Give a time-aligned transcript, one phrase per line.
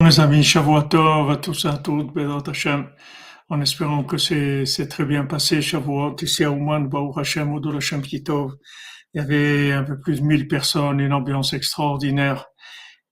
[0.00, 2.88] Mes amis, Shavuot à tous et à toutes, Bédat Hashem,
[3.48, 8.02] en espérant que c'est très bien passé, Shavuot, ici à Ouman, Baruch Hashem, Oudou Hashem
[8.02, 8.54] Kitov.
[9.12, 12.46] Il y avait un peu plus de 1000 personnes, une ambiance extraordinaire.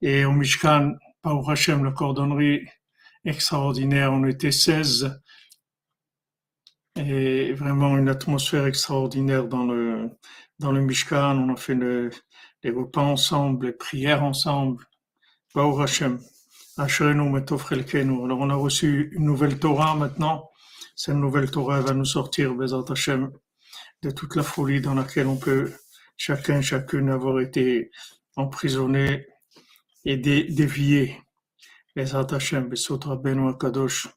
[0.00, 0.92] Et au Mishkan,
[1.24, 2.64] Baruch Hashem, la cordonnerie
[3.24, 5.20] extraordinaire, on était 16.
[6.94, 10.10] Et vraiment une atmosphère extraordinaire dans le,
[10.60, 11.36] dans Mishkan.
[11.36, 12.10] On a fait le,
[12.62, 14.84] les repas ensemble, les prières ensemble.
[15.52, 16.20] Baruch Hashem.
[16.78, 20.50] Alors on a reçu une nouvelle Torah maintenant.
[20.94, 22.84] Cette nouvelle Torah va nous sortir, Bezat
[24.02, 25.72] de toute la folie dans laquelle on peut
[26.18, 27.90] chacun, chacune avoir été
[28.36, 29.26] emprisonné
[30.04, 31.18] et dévié.
[31.94, 32.74] Bezat Hashem,
[33.58, 34.08] Kadosh.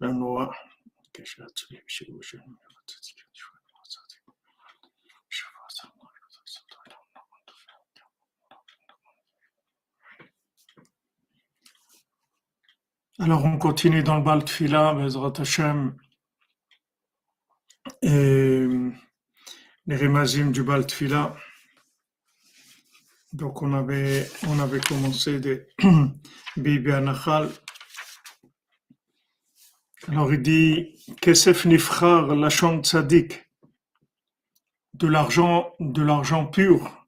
[13.22, 15.94] Alors, on continue dans le Bal Tfila, Bezrat Hashem,
[18.02, 18.66] et
[19.88, 20.86] les Remazim du Bal.
[23.34, 25.68] Donc, on avait, on avait commencé des
[26.58, 27.50] Bibi Anachal.
[30.08, 33.52] Alors, il dit Kesef Nifrar, Lachon Tzadik,
[34.94, 37.06] de l'argent, de l'argent pur,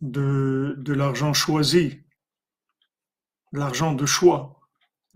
[0.00, 2.04] de, de l'argent choisi,
[3.50, 4.55] l'argent de choix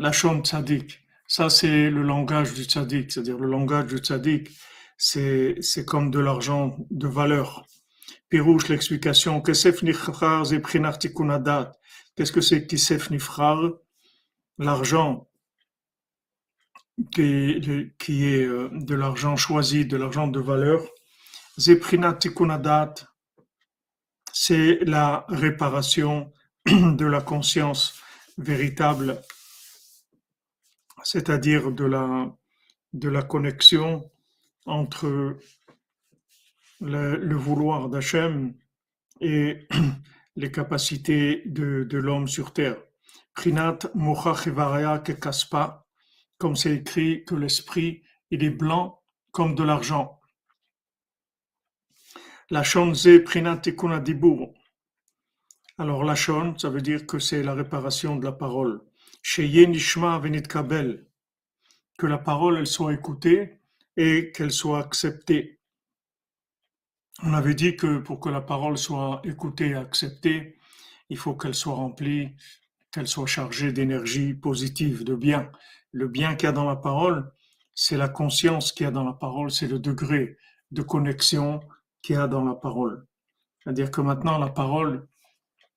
[0.01, 1.01] Lachon tzaddik.
[1.29, 3.13] Ça, c'est le langage du tzaddik.
[3.13, 4.49] C'est-à-dire, le langage du tzaddik,
[4.97, 7.67] c'est, c'est comme de l'argent de valeur.
[8.31, 9.43] Pirouche, l'explication.
[9.43, 10.45] Kesef nifrar
[12.17, 13.61] Qu'est-ce que c'est kisef nifrar?
[14.57, 15.29] L'argent
[17.15, 17.61] qui,
[17.99, 20.81] qui est euh, de l'argent choisi, de l'argent de valeur.
[21.59, 22.95] Zeprinatikunadat,
[24.33, 26.33] c'est la réparation
[26.67, 28.01] de la conscience
[28.39, 29.21] véritable
[31.05, 32.35] c'est-à-dire de la,
[32.93, 34.11] de la connexion
[34.67, 35.39] entre
[36.81, 38.55] le, vouloir d'Hachem
[39.21, 39.67] et
[40.37, 42.77] les capacités de, de l'homme sur terre.
[43.35, 43.79] Prinat
[45.21, 45.87] Kaspa,
[46.39, 49.03] comme c'est écrit que l'esprit, il est blanc
[49.33, 50.21] comme de l'argent.
[52.51, 53.63] La Shonze Prinat.
[55.79, 58.83] Alors la ça veut dire que c'est la réparation de la parole
[61.99, 63.61] que la parole elle soit écoutée
[63.97, 65.61] et qu'elle soit acceptée.
[67.23, 70.57] On avait dit que pour que la parole soit écoutée et acceptée,
[71.11, 72.35] il faut qu'elle soit remplie,
[72.93, 75.51] qu'elle soit chargée d'énergie positive, de bien.
[75.93, 77.31] Le bien qu'il y a dans la parole,
[77.75, 80.39] c'est la conscience qu'il y a dans la parole, c'est le degré
[80.71, 81.61] de connexion
[82.03, 83.07] qu'il y a dans la parole.
[83.63, 85.07] C'est-à-dire que maintenant, la parole,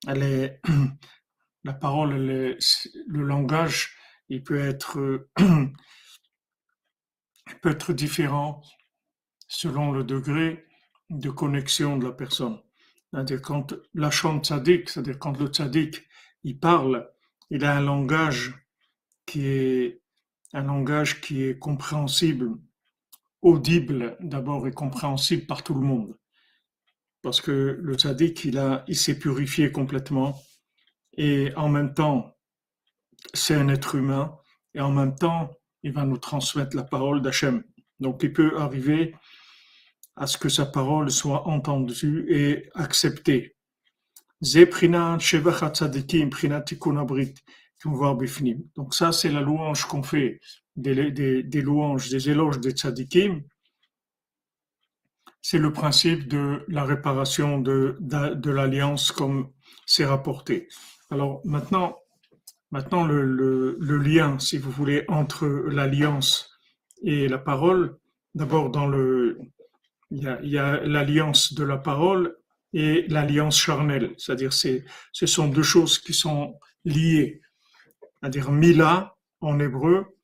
[0.07, 0.61] elle est,
[1.63, 3.95] la parole, le langage,
[4.29, 5.27] il peut être,
[7.61, 8.61] peut être différent
[9.47, 10.65] selon le degré
[11.09, 12.59] de connexion de la personne.
[13.11, 16.03] C'est-à-dire quand c'est-à-dire quand le tzaddik,
[16.43, 17.09] il parle,
[17.49, 18.53] il a un langage
[19.25, 20.01] qui est
[20.53, 22.51] un langage qui est compréhensible,
[23.41, 26.17] audible d'abord et compréhensible par tout le monde.
[27.21, 30.35] Parce que le tzaddik, il a, il s'est purifié complètement
[31.17, 32.35] et en même temps,
[33.33, 34.35] c'est un être humain,
[34.73, 35.51] et en même temps,
[35.83, 37.63] il va nous transmettre la parole d'Hachem.
[37.99, 39.15] Donc il peut arriver
[40.15, 43.55] à ce que sa parole soit entendue et acceptée.
[48.75, 50.39] Donc ça, c'est la louange qu'on fait,
[50.75, 53.43] des, louanges, des éloges des tzadikim.
[55.41, 59.49] C'est le principe de la réparation de, de l'alliance comme
[59.85, 60.69] c'est rapporté.
[61.09, 61.97] Alors maintenant,
[62.71, 66.49] maintenant le, lien, si vous voulez, entre l'alliance
[67.03, 67.97] et la parole,
[68.35, 69.39] d'abord dans le,
[70.11, 72.35] il y a, l'alliance de la parole
[72.73, 77.41] et l'alliance charnelle, c'est-à-dire c'est, ce sont deux choses qui sont liées.
[78.19, 80.17] C'est-à-dire mila en hébreu,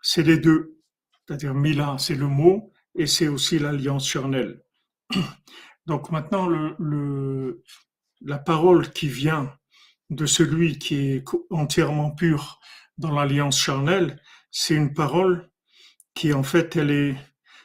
[0.00, 0.78] c'est les deux.
[1.26, 4.62] C'est-à-dire mila, c'est le mot et c'est aussi l'alliance charnelle.
[5.86, 6.48] Donc maintenant
[8.20, 9.52] la parole qui vient
[10.12, 12.60] de celui qui est entièrement pur
[12.98, 14.20] dans l'alliance charnelle,
[14.50, 15.50] c'est une parole
[16.14, 17.16] qui en fait elle est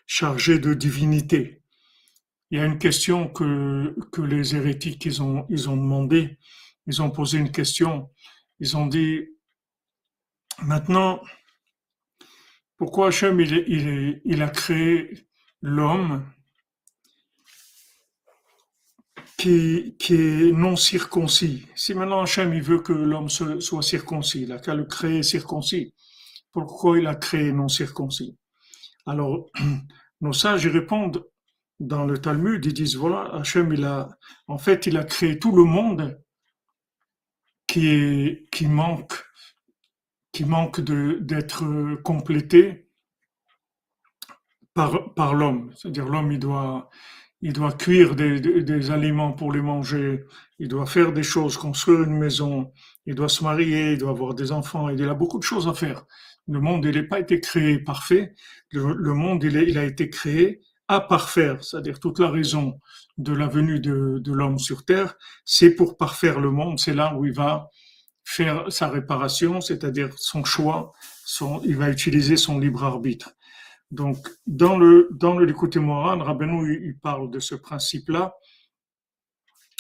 [0.06, 1.62] chargée de divinité.
[2.50, 6.40] Il y a une question que, que les hérétiques ils ont, ils ont demandé,
[6.88, 8.10] ils ont posé une question,
[8.60, 9.26] ils ont dit
[10.64, 11.22] maintenant
[12.78, 15.28] pourquoi Hachem il, a créé
[15.62, 16.26] l'homme
[19.38, 21.68] qui, qui est non circoncis.
[21.76, 25.94] Si maintenant Hachem il veut que l'homme soit circoncis, il a qu'à le créer circoncis.
[26.52, 28.36] Pourquoi il a créé non circoncis?
[29.06, 29.50] Alors,
[30.22, 31.24] nos sages répondent
[31.80, 34.10] dans le Talmud, ils disent voilà, Hachem, il a,
[34.48, 36.20] en fait, il a créé tout le monde
[37.68, 39.14] qui qui manque,
[40.32, 41.64] qui manque d'être
[42.02, 42.90] complété
[44.74, 45.72] par, par l'homme.
[45.76, 46.90] C'est-à-dire, l'homme, il doit,
[47.42, 50.24] il doit cuire des, des, aliments pour les manger,
[50.60, 52.72] il doit faire des choses, construire une maison,
[53.06, 55.74] il doit se marier, il doit avoir des enfants, il a beaucoup de choses à
[55.74, 56.06] faire.
[56.48, 58.34] Le monde, il n'a pas été créé parfait.
[58.72, 62.80] Le, monde, il, il, a été créé à parfaire, c'est-à-dire toute la raison
[63.18, 66.80] de la venue de, de l'homme sur Terre, c'est pour parfaire le monde.
[66.80, 67.70] C'est là où il va
[68.24, 70.94] faire sa réparation, c'est-à-dire son choix,
[71.64, 73.32] il va utiliser son libre arbitre.
[73.92, 78.36] Donc, dans le, dans le Moran, Rabbeinu, il parle de ce principe-là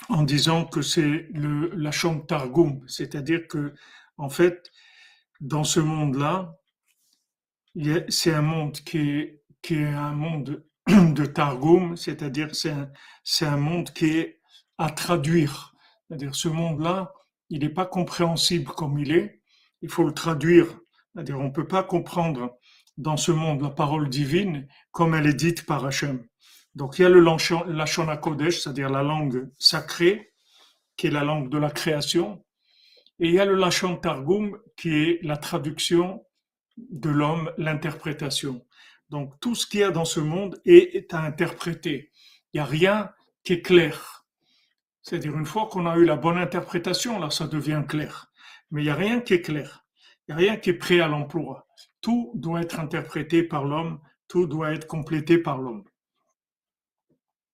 [0.09, 3.73] en disant que c'est le, la chambre Targum, c'est-à-dire que,
[4.17, 4.71] en fait,
[5.41, 6.55] dans ce monde-là,
[8.09, 12.89] c'est un monde qui est, qui est un monde de Targum, c'est-à-dire c'est un,
[13.23, 14.39] c'est un monde qui est
[14.77, 15.75] à traduire.
[16.07, 17.13] C'est-à-dire ce monde-là,
[17.49, 19.41] il n'est pas compréhensible comme il est,
[19.81, 20.67] il faut le traduire.
[21.13, 22.57] C'est-à-dire on ne peut pas comprendre
[22.97, 26.25] dans ce monde la parole divine comme elle est dite par Hachem.
[26.75, 30.33] Donc il y a le Lachon Kodesh, c'est-à-dire la langue sacrée,
[30.95, 32.43] qui est la langue de la création,
[33.19, 36.23] et il y a le Lachon Targum, qui est la traduction
[36.77, 38.63] de l'homme, l'interprétation.
[39.09, 42.11] Donc tout ce qu'il y a dans ce monde est, à interpréter.
[42.53, 43.11] Il n'y a rien
[43.43, 44.25] qui est clair.
[45.01, 48.31] C'est-à-dire une fois qu'on a eu la bonne interprétation, là ça devient clair.
[48.69, 49.85] Mais il n'y a rien qui est clair.
[50.27, 51.66] Il n'y a rien qui est prêt à l'emploi.
[52.01, 55.83] Tout doit être interprété par l'homme, tout doit être complété par l'homme.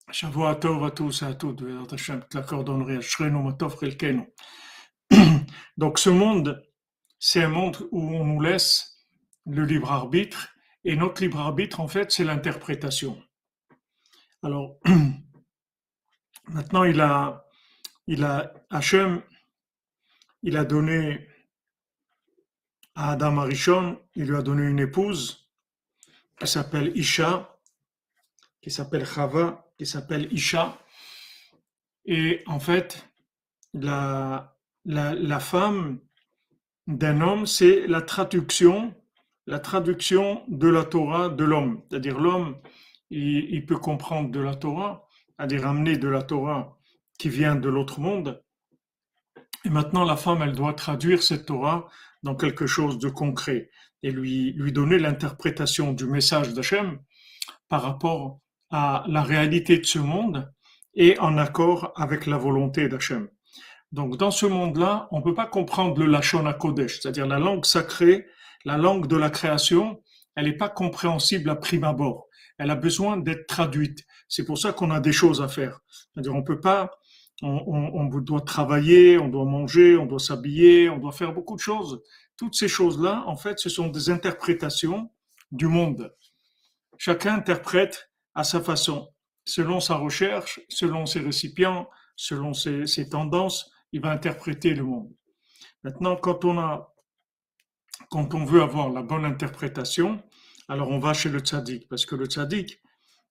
[0.07, 1.61] à tous et à toutes,
[5.77, 6.63] Donc ce monde,
[7.19, 8.93] c'est un monde où on nous laisse
[9.45, 10.49] le libre arbitre,
[10.85, 13.21] et notre libre arbitre, en fait, c'est l'interprétation.
[14.43, 14.77] Alors,
[16.49, 17.45] maintenant, il a,
[18.07, 19.21] il a, Hachem,
[20.41, 21.27] il a donné
[22.95, 25.49] à Adam Arishon, il lui a donné une épouse
[26.39, 27.57] qui s'appelle Isha,
[28.61, 30.77] qui s'appelle Chava, qui s'appelle Isha.
[32.05, 33.07] Et en fait,
[33.73, 34.55] la,
[34.85, 35.99] la, femme
[36.87, 38.93] d'un homme, c'est la traduction
[39.47, 41.81] la traduction de la Torah de l'homme.
[41.89, 42.57] C'est-à-dire l'homme,
[43.09, 45.07] il, peut comprendre de la Torah,
[45.37, 46.77] c'est-à-dire amener de la Torah
[47.19, 48.41] qui vient de l'autre monde.
[49.65, 51.89] Et maintenant, la femme, elle doit traduire cette Torah
[52.23, 53.69] dans quelque chose de concret
[54.01, 56.99] et lui, lui donner l'interprétation du message d'Hachem
[57.69, 58.39] par rapport
[58.69, 60.51] à la réalité de ce monde
[60.95, 63.27] et en accord avec la volonté d'Hachem.
[63.91, 67.65] Donc, dans ce monde-là, on ne peut pas comprendre le Lachon Kodesh, c'est-à-dire la langue
[67.65, 68.25] sacrée
[68.65, 70.01] la langue de la création,
[70.35, 72.27] elle n'est pas compréhensible à prime abord.
[72.57, 73.99] Elle a besoin d'être traduite.
[74.27, 75.79] C'est pour ça qu'on a des choses à faire.
[75.89, 76.91] C'est-à-dire, on peut pas,
[77.41, 82.01] on, doit travailler, on doit manger, on doit s'habiller, on doit faire beaucoup de choses.
[82.37, 85.11] Toutes ces choses-là, en fait, ce sont des interprétations
[85.51, 86.13] du monde.
[86.97, 89.09] Chacun interprète à sa façon,
[89.45, 95.11] selon sa recherche, selon ses récipients, selon ses, ses tendances, il va interpréter le monde.
[95.83, 96.93] Maintenant, quand on a
[98.09, 100.21] quand on veut avoir la bonne interprétation,
[100.67, 102.81] alors on va chez le tzaddik, parce que le tzaddik,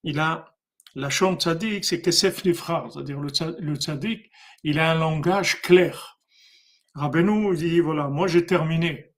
[0.02, 0.51] il a
[0.94, 4.30] la chambre tzaddik, c'est kesef nifrar, c'est-à-dire le tzaddik,
[4.64, 6.20] il a un langage clair.
[6.94, 9.14] Rabbeinu dit voilà, moi j'ai terminé.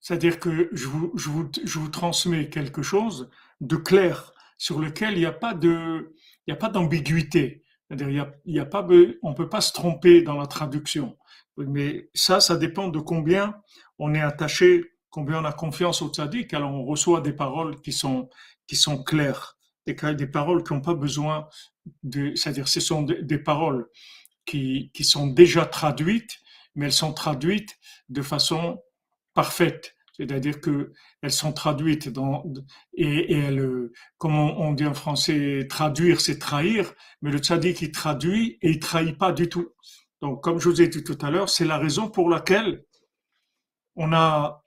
[0.00, 3.30] C'est-à-dire que je vous, je, vous, je vous, transmets quelque chose
[3.60, 5.54] de clair sur lequel il n'y a pas
[6.68, 7.62] d'ambiguïté.
[7.86, 8.86] C'est-à-dire il y a, il y a pas,
[9.22, 11.16] on peut pas se tromper dans la traduction.
[11.56, 13.54] Mais ça, ça dépend de combien
[13.98, 17.92] on est attaché, combien on a confiance au tzaddik, alors on reçoit des paroles qui
[17.92, 18.28] sont,
[18.66, 19.51] qui sont claires,
[19.86, 21.48] des, paroles qui n'ont pas besoin
[22.02, 23.88] de, c'est-à-dire ce sont des, paroles
[24.44, 26.38] qui, qui sont déjà traduites,
[26.74, 28.82] mais elles sont traduites de façon
[29.34, 29.94] parfaite.
[30.14, 32.44] C'est-à-dire que elles sont traduites dans
[32.94, 38.58] et, elles, comme on, dit en français, traduire c'est trahir, mais le tzaddik il traduit
[38.60, 39.70] et il trahit pas du tout.
[40.20, 42.84] Donc, comme je vous ai dit tout à l'heure, c'est la raison pour laquelle
[43.96, 44.64] on a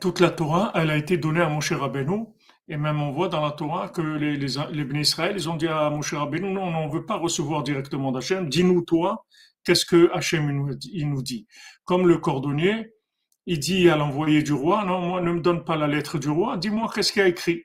[0.00, 2.26] toute la Torah, elle a été donnée à Moshe Rabbeinu,
[2.68, 5.68] et même on voit dans la Torah que les, les, les Israël, ils ont dit
[5.68, 9.24] à Moshe Rabbeinu, non, on ne veut pas recevoir directement d'Hachem, dis-nous toi,
[9.64, 11.46] qu'est-ce que Hachem il nous dit.
[11.84, 12.92] Comme le cordonnier,
[13.46, 16.28] il dit à l'envoyé du roi, non, moi ne me donne pas la lettre du
[16.28, 17.64] roi, dis-moi qu'est-ce qu'il a écrit.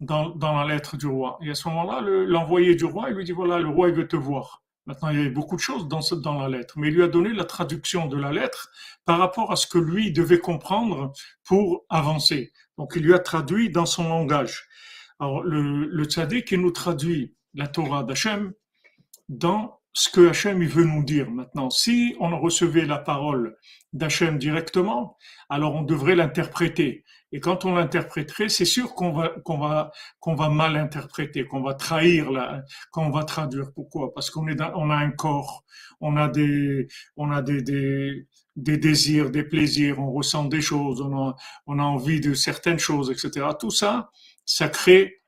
[0.00, 1.38] dans, dans la lettre du roi.
[1.42, 4.08] Et à ce moment-là, l'envoyé du roi, il lui dit, voilà, le roi, il veut
[4.08, 4.62] te voir.
[4.86, 7.08] Maintenant, il y avait beaucoup de choses dans, dans la lettre, mais il lui a
[7.08, 8.68] donné la traduction de la lettre
[9.04, 11.12] par rapport à ce que lui devait comprendre
[11.44, 12.50] pour avancer.
[12.78, 14.66] Donc, il lui a traduit dans son langage.
[15.18, 18.52] Alors, le, le tzaddik, il nous traduit la Torah d'Hachem
[19.28, 21.68] dans ce que Hachem il veut nous dire maintenant.
[21.70, 23.56] Si on recevait la parole
[23.92, 25.18] d'Hachem directement,
[25.50, 27.04] alors on devrait l'interpréter.
[27.30, 32.28] Et quand on l'interpréterait, c'est sûr qu'on va mal interpréter, qu'on va trahir
[32.90, 33.72] qu'on va traduire.
[33.74, 34.12] Pourquoi?
[34.14, 35.64] Parce qu'on a un corps,
[36.00, 41.28] on a des on a des des désirs, des plaisirs, on ressent des choses, on
[41.28, 43.46] a, a envie de certaines choses, etc.
[43.58, 44.10] Tout ça,
[44.44, 45.22] ça crée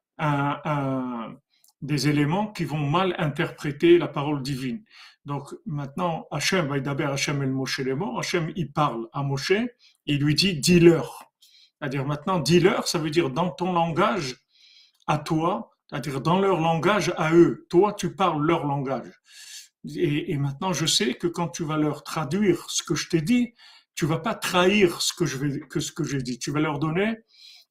[1.82, 4.82] des éléments qui vont mal interpréter la parole divine.
[5.24, 9.52] Donc maintenant, Hachem, d'abord Hachem el Moshe les morts, Hachem il parle à Moshe,
[10.06, 11.30] il lui dit dis-leur.
[11.78, 14.36] C'est-à-dire maintenant, dis-leur, ça veut dire dans ton langage
[15.06, 17.66] à toi, c'est-à-dire dans leur langage à eux.
[17.70, 19.10] Toi, tu parles leur langage.
[19.96, 23.54] Et, maintenant, je sais que quand tu vas leur traduire ce que je t'ai dit,
[23.94, 25.60] tu vas pas trahir ce que je vais,
[26.04, 26.38] j'ai dit.
[26.38, 27.18] Tu vas leur donner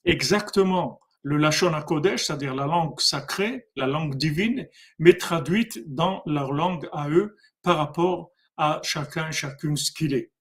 [0.05, 4.67] exactement le Lachon Kodesh, c'est-à-dire la langue sacrée, la langue divine,
[5.00, 10.13] mais traduite dans leur langue à eux par rapport à chacun et chacune ce qu'il
[10.13, 10.32] est.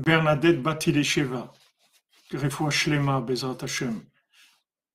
[0.00, 1.52] Bernadette Batilesheva,
[2.32, 3.24] Refoua Shlema,
[3.60, 4.02] Hashem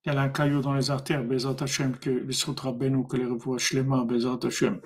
[0.07, 3.59] Elle a un caillou dans les artères, Bezat Hashem, que les Benou, que les Refoua
[3.59, 4.81] Shlema, Bezat Hashem.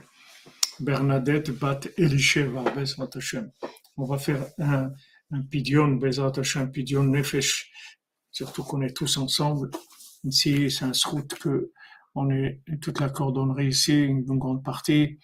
[0.81, 3.51] Bernadette Bat Elisheva, Bezat Hashem.
[3.97, 4.91] On va faire un,
[5.31, 7.71] un pidion, Bezat Hashem, pidion Nefesh,
[8.31, 9.71] surtout qu'on est tous ensemble.
[10.25, 11.73] Ici, c'est un route que
[12.15, 15.19] on est toute la cordonnerie ici, une grande partie.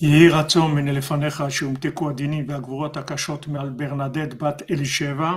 [0.00, 5.36] יהי רצון מן לפניך שהומתקו הדינים והגבורות הקשות מעל ברנדט בת אלישבע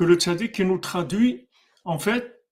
[0.00, 1.46] que le tzaddik qui nous traduit,
[1.84, 2.42] en fait,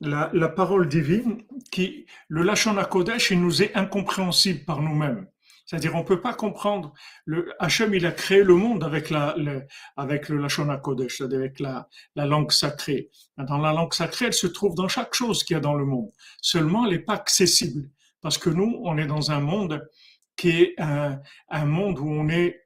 [0.00, 5.26] la, parole divine, qui, le Lachon HaKodesh, il nous est incompréhensible par nous-mêmes.
[5.66, 6.94] C'est-à-dire, on peut pas comprendre.
[7.26, 9.66] Le Hachem, il a créé le monde avec la, le,
[9.98, 13.10] avec le Lachon HaKodesh, c'est-à-dire avec la, la langue sacrée.
[13.36, 15.84] Dans la langue sacrée, elle se trouve dans chaque chose qu'il y a dans le
[15.84, 16.12] monde.
[16.40, 17.90] Seulement, elle n'est pas accessible.
[18.22, 19.86] Parce que nous, on est dans un monde
[20.34, 21.20] qui est un,
[21.66, 22.64] monde où on est,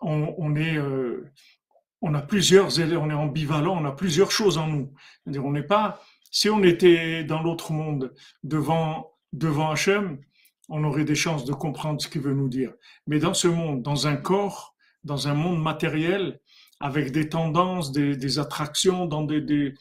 [0.00, 1.30] on, on est, euh,
[2.02, 4.92] on a plusieurs, on est ambivalent, on a plusieurs choses en nous.
[5.22, 10.18] C'est-à-dire, on n'est pas, si on était dans l'autre monde devant, devant Hachem,
[10.68, 12.72] on aurait des chances de comprendre ce qu'il veut nous dire.
[13.06, 16.40] Mais dans ce monde, dans un corps, dans un monde matériel,
[16.80, 19.74] avec des tendances, des, attractions, dans des,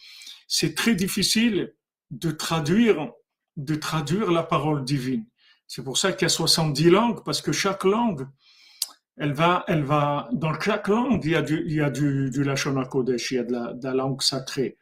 [0.48, 1.74] c'est très difficile
[2.12, 3.12] de traduire,
[3.58, 5.26] de traduire la parole divine.
[5.66, 8.28] C'est pour ça qu'il y a 70 langues, parce que chaque langue,
[9.18, 12.32] elle va, elle va, dans chaque langue, il y a du, il y a du,
[12.90, 14.78] Kodesh, il y a de la, de la langue sacrée.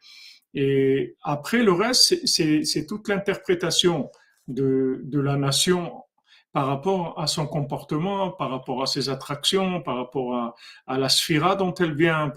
[0.54, 4.10] Et après, le reste, c'est toute l'interprétation
[4.48, 6.04] de, de la nation
[6.52, 10.56] par rapport à son comportement, par rapport à ses attractions, par rapport à,
[10.88, 12.34] à la sphira dont elle vient.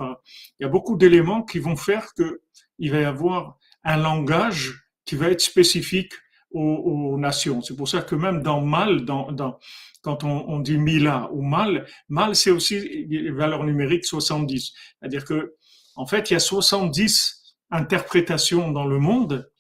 [0.59, 2.43] Il y a beaucoup d'éléments qui vont faire que
[2.79, 6.13] il va y avoir un langage qui va être spécifique
[6.53, 7.63] aux, nations.
[7.63, 9.59] C'est pour ça que même dans mal, dans,
[10.03, 14.73] quand on, dit mila ou mal, mal c'est aussi valeur numérique 70.
[15.01, 15.55] C'est-à-dire que
[15.95, 19.51] en fait, il y a 70 interprétations dans le monde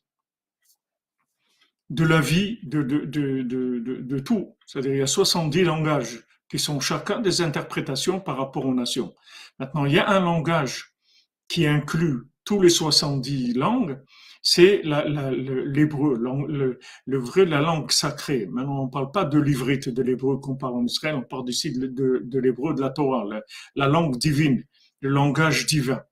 [1.91, 3.43] de la vie de, de, de,
[3.79, 4.57] de tout.
[4.67, 9.15] C'est-à-dire il y a 70 langages qui sont chacun des interprétations par rapport aux nations.
[9.59, 10.93] Maintenant, il y a un langage
[11.49, 14.03] qui inclut tous les 70 langues,
[14.43, 18.47] c'est l'hébreu, le, le, vrai, la langue sacrée.
[18.47, 21.49] Maintenant, on ne parle pas de l'ivrite de l'hébreu qu'on parle en Israël, on parle
[21.49, 23.43] ici de, de, l'hébreu de la Torah, la,
[23.77, 24.65] la langue divine,
[25.01, 26.03] le langage divin.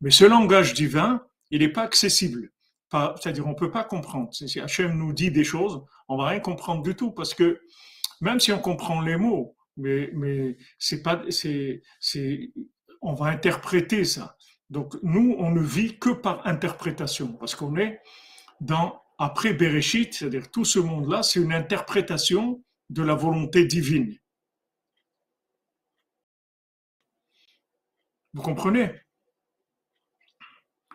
[0.00, 2.50] Mais ce langage divin, il n'est pas accessible
[2.90, 4.32] c'est-à-dire on peut pas comprendre.
[4.32, 7.60] Si Hachem nous dit des choses, on va rien comprendre du tout parce que
[8.20, 11.82] même si on comprend les mots, mais mais c'est pas c'est
[13.02, 14.35] on va interpréter ça.
[14.70, 18.00] Donc nous on ne vit que par interprétation parce qu'on est
[18.60, 24.16] dans après Bereshit, c'est-à-dire tout ce monde-là, c'est une interprétation de la volonté divine.
[28.34, 28.92] Vous comprenez?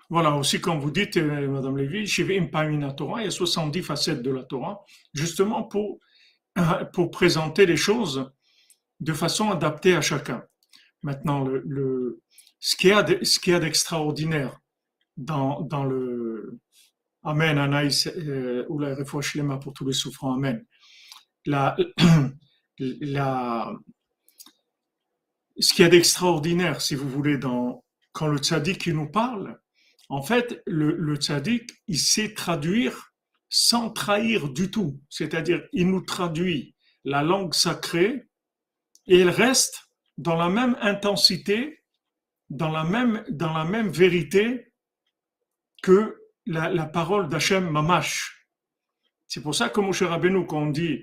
[0.10, 3.82] Voilà, aussi comme vous dites, euh, Madame Lévy, Shivim Pamina Torah, il y a 70
[3.82, 5.63] facettes de la Torah, justement
[6.94, 8.32] pour, présenter les choses
[9.00, 10.44] de façon adaptée à chacun.
[11.01, 12.22] Maintenant, le
[12.62, 14.58] ce qu'il y a d'extraordinaire
[15.18, 16.60] dans, dans le
[17.24, 18.10] Amen, Anaïs,
[18.70, 20.65] ou la Lema pour tous les souffrants, Amen.
[21.46, 21.75] La,
[22.80, 23.74] la,
[25.60, 29.60] ce qu'il y a d'extraordinaire, si vous voulez, dans, quand le tzaddik nous parle,
[30.10, 33.13] en fait, le, le tzaddik, il sait traduire
[33.50, 35.00] sans trahir du tout.
[35.10, 38.27] C'est-à-dire, il nous traduit la langue sacrée
[39.08, 41.80] et elle reste dans la même intensité,
[42.51, 44.74] dans la même, dans la même vérité
[45.81, 48.46] que la, parole d'Hachem Mamash.
[49.27, 51.00] C'est pour ça que Moshe Rabbeinu, quand on dit,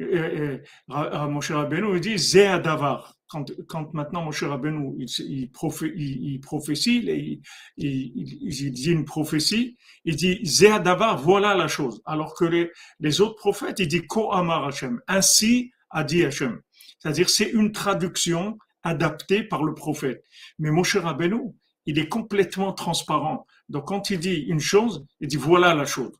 [0.00, 0.58] euh,
[0.90, 7.40] euh, Moshe Rabbeinu, il dit Zéadavar quand, quand maintenant Moshe Rabbeinu il, il, il, prophétie,
[7.76, 12.02] il, dit une prophétie, il dit Zéadavar, voilà la chose.
[12.06, 16.60] Alors que les, les autres prophètes, il dit Ko Amar Hashem, ainsi a dit Hashem.
[16.98, 20.24] C'est-à-dire c'est une traduction adaptée par le prophète.
[20.58, 21.54] Mais Moshe Rabbeinu,
[21.86, 23.46] il est complètement transparent.
[23.68, 26.12] Donc quand il dit une chose, il dit voilà la chose.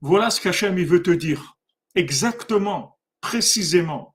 [0.00, 1.56] Voilà ce qu'Hachem veut te dire.
[1.94, 4.14] Exactement, précisément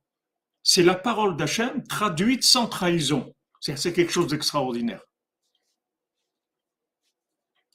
[0.64, 3.34] c'est la parole d'Hachem traduite sans trahison.
[3.60, 5.02] C'est quelque chose d'extraordinaire.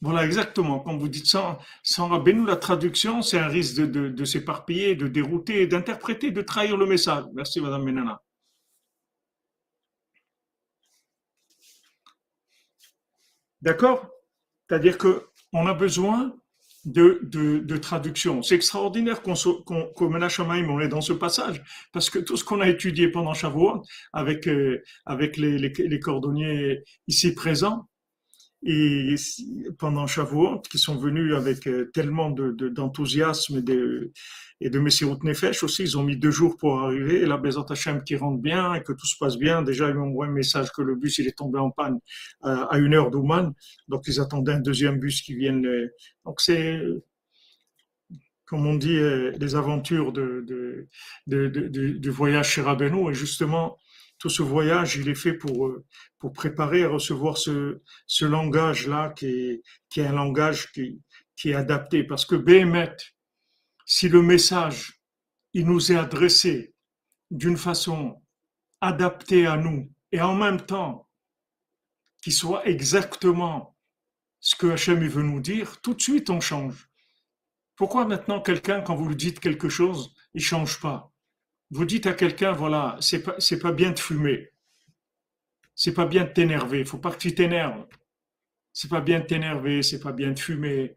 [0.01, 0.81] Voilà, exactement.
[0.81, 6.31] Quand vous dites sans, sans la traduction, c'est un risque de, s'éparpiller, de dérouter, d'interpréter,
[6.31, 7.25] de trahir le message.
[7.35, 8.23] Merci, Madame Menana.
[13.63, 14.09] D'accord?
[14.69, 16.35] C'est-à-dire qu'on a besoin
[16.85, 18.43] de, de, traduction.
[18.43, 21.63] C'est extraordinaire qu'on qu on est dans ce passage,
[21.93, 24.83] parce que tout ce qu'on a étudié pendant Shavuot, avec, euh,
[25.37, 27.88] les, les, cordonniers ici présents,
[28.65, 29.15] et
[29.79, 34.13] pendant Shavuot, qui sont venus avec euh, tellement d'enthousiasme de,
[34.61, 37.67] et de, Messirut Nefesh aussi, ils ont mis deux jours pour arriver, et la Bézat
[37.69, 39.63] Hashem qui rentre bien, et que tout se passe bien.
[39.63, 42.01] Déjà, ils m'ont envoyé un message que le bus, il est tombé en panne
[42.45, 43.55] euh, à une heure d'Ouman,
[43.87, 45.65] donc ils attendaient un deuxième bus qui vienne.
[45.65, 45.95] Euh,
[46.25, 46.81] donc c'est,
[48.45, 48.99] comme on dit,
[49.39, 50.89] les aventures de,
[51.27, 53.77] du voyage chez Rabbeinu, et justement,
[54.19, 55.73] tout ce voyage, il est fait pour,
[56.19, 57.81] pour préparer à recevoir ce,
[58.21, 61.01] langage-là qui est, qui un langage qui,
[61.37, 62.05] qui est adapté.
[62.05, 62.97] Parce que Béhémet,
[63.87, 65.01] si le message,
[65.55, 66.75] il nous est adressé
[67.31, 68.21] d'une façon
[68.81, 71.09] adaptée à nous et en même temps
[72.23, 73.77] qu'il soit exactement
[74.41, 76.89] ce que Hachem veut nous dire, tout de suite on change.
[77.77, 81.13] Pourquoi maintenant quelqu'un, quand vous lui dites quelque chose, il change pas?
[81.71, 84.53] Vous dites à quelqu'un, voilà, c'est pas, c'est pas bien de fumer
[85.79, 86.85] c'est pas bien de t'énerver.
[86.85, 87.87] Faut pas que tu t'énerves.
[88.73, 90.97] C'est pas bien de t'énerver, c'est pas bien de fumer.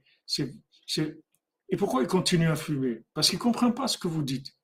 [1.70, 3.04] Et pourquoi il continue à fumer?
[3.14, 4.58] Parce qu'il comprend pas ce que vous dites.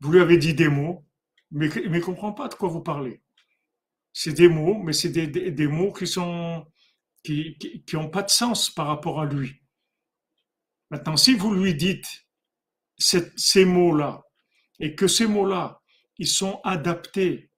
[0.00, 1.06] Vous lui avez dit des mots,
[1.50, 3.20] mais, il comprend pas de quoi vous parlez.
[4.14, 6.66] C'est des mots, mais c'est des, mots qui sont
[7.22, 9.60] qui, qui, pas de sens par rapport à lui.
[10.90, 12.26] Maintenant, si vous lui dites
[12.98, 14.25] ces mots-là,
[14.78, 15.80] et que ces mots-là,
[16.18, 17.50] ils sont adaptés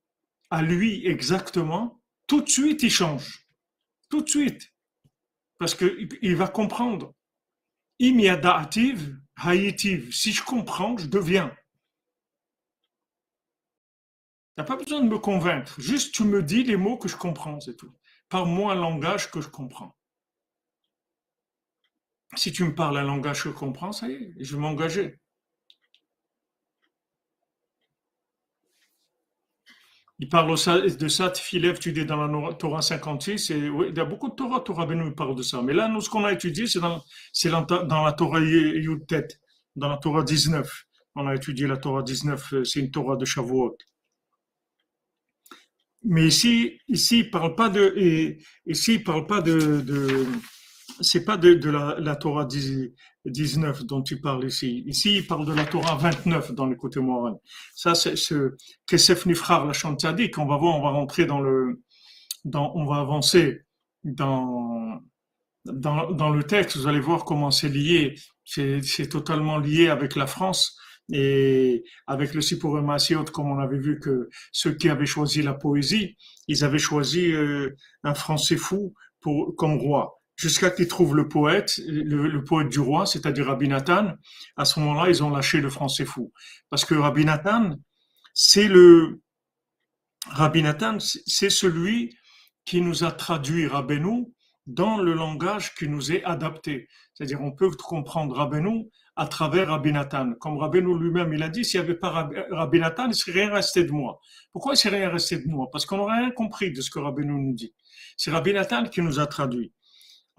[0.50, 3.46] à lui exactement, tout de suite il change.
[4.08, 4.72] Tout de suite.
[5.58, 7.14] Parce qu'il va comprendre.
[7.98, 10.14] Imiadativ, haïtiv.
[10.14, 11.54] Si je comprends, je deviens.
[14.54, 15.80] Tu n'as pas besoin de me convaincre.
[15.80, 17.92] Juste tu me dis les mots que je comprends, c'est tout.
[18.28, 19.96] Parle-moi un langage que je comprends.
[22.36, 25.18] Si tu me parles un langage que je comprends, ça y est, je vais m'engager.
[30.20, 34.00] Il parle de ça, Philève, tu dis dans la Torah 56, et oui, il y
[34.00, 35.62] a beaucoup de Torah, Torah Benu parle de ça.
[35.62, 37.00] Mais là, nous, ce qu'on a étudié, c'est dans,
[38.04, 39.28] la Torah Yud-Tet,
[39.76, 40.68] dans la Torah 19.
[41.14, 43.76] On a étudié la Torah 19, euh, c'est une Torah de Shavuot.
[46.04, 49.84] Mais ici, ici, il parle pas de, ici, il parle pas de
[51.00, 52.46] c'est pas de, de la, la, Torah
[53.24, 54.82] 19 dont tu parles ici.
[54.86, 57.34] Ici, il parle de la Torah 29 dans le côté moral.
[57.74, 58.56] Ça, c'est ce
[58.86, 61.82] Kesef Nifrar, la dit qu'on va voir, on va rentrer dans le,
[62.44, 63.62] dans, on va avancer
[64.04, 65.00] dans,
[65.64, 66.76] dans, dans le texte.
[66.76, 68.14] Vous allez voir comment c'est lié.
[68.44, 70.78] C'est totalement lié avec la France
[71.12, 75.54] et avec le Sipur Maasiot, comme on avait vu que ceux qui avaient choisi la
[75.54, 76.16] poésie,
[76.48, 81.78] ils avaient choisi euh, un français fou pour, comme roi jusqu'à qu'ils trouvent le poète,
[81.86, 84.14] le, poète du roi, c'est-à-dire Rabbi Nathan.
[84.56, 86.32] À ce moment-là, ils ont lâché le français fou.
[86.70, 87.74] Parce que Rabbi Nathan,
[88.32, 89.20] c'est le,
[90.28, 92.16] Rabbi Nathan, c'est celui
[92.64, 94.26] qui nous a traduit Rabbeinu
[94.66, 96.88] dans le langage qui nous est adapté.
[97.14, 98.84] C'est-à-dire, on peut comprendre Rabbeinu
[99.16, 100.34] à travers Rabbi Nathan.
[100.34, 103.40] Comme Rabbeinu lui-même, il a dit, s'il n'y avait pas Rabbi Nathan, il ne serait
[103.40, 104.20] rien resté de moi.
[104.52, 105.68] Pourquoi il ne serait rien resté de moi?
[105.72, 107.74] Parce qu'on n'aurait rien compris de ce que Rabbeinu nous dit.
[108.16, 109.72] C'est Rabbi Nathan qui nous a traduit.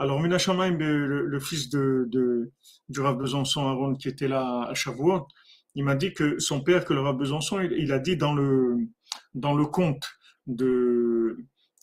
[0.02, 2.54] Alors, Minashamaim, le, le fils de, de,
[2.88, 5.28] du Rav Besançon Aaron, qui était là à Shavuot,
[5.76, 8.78] il m'a dit que son père, que le Rav Besançon, il, a dit dans le,
[9.34, 10.10] dans le conte
[10.48, 11.38] de,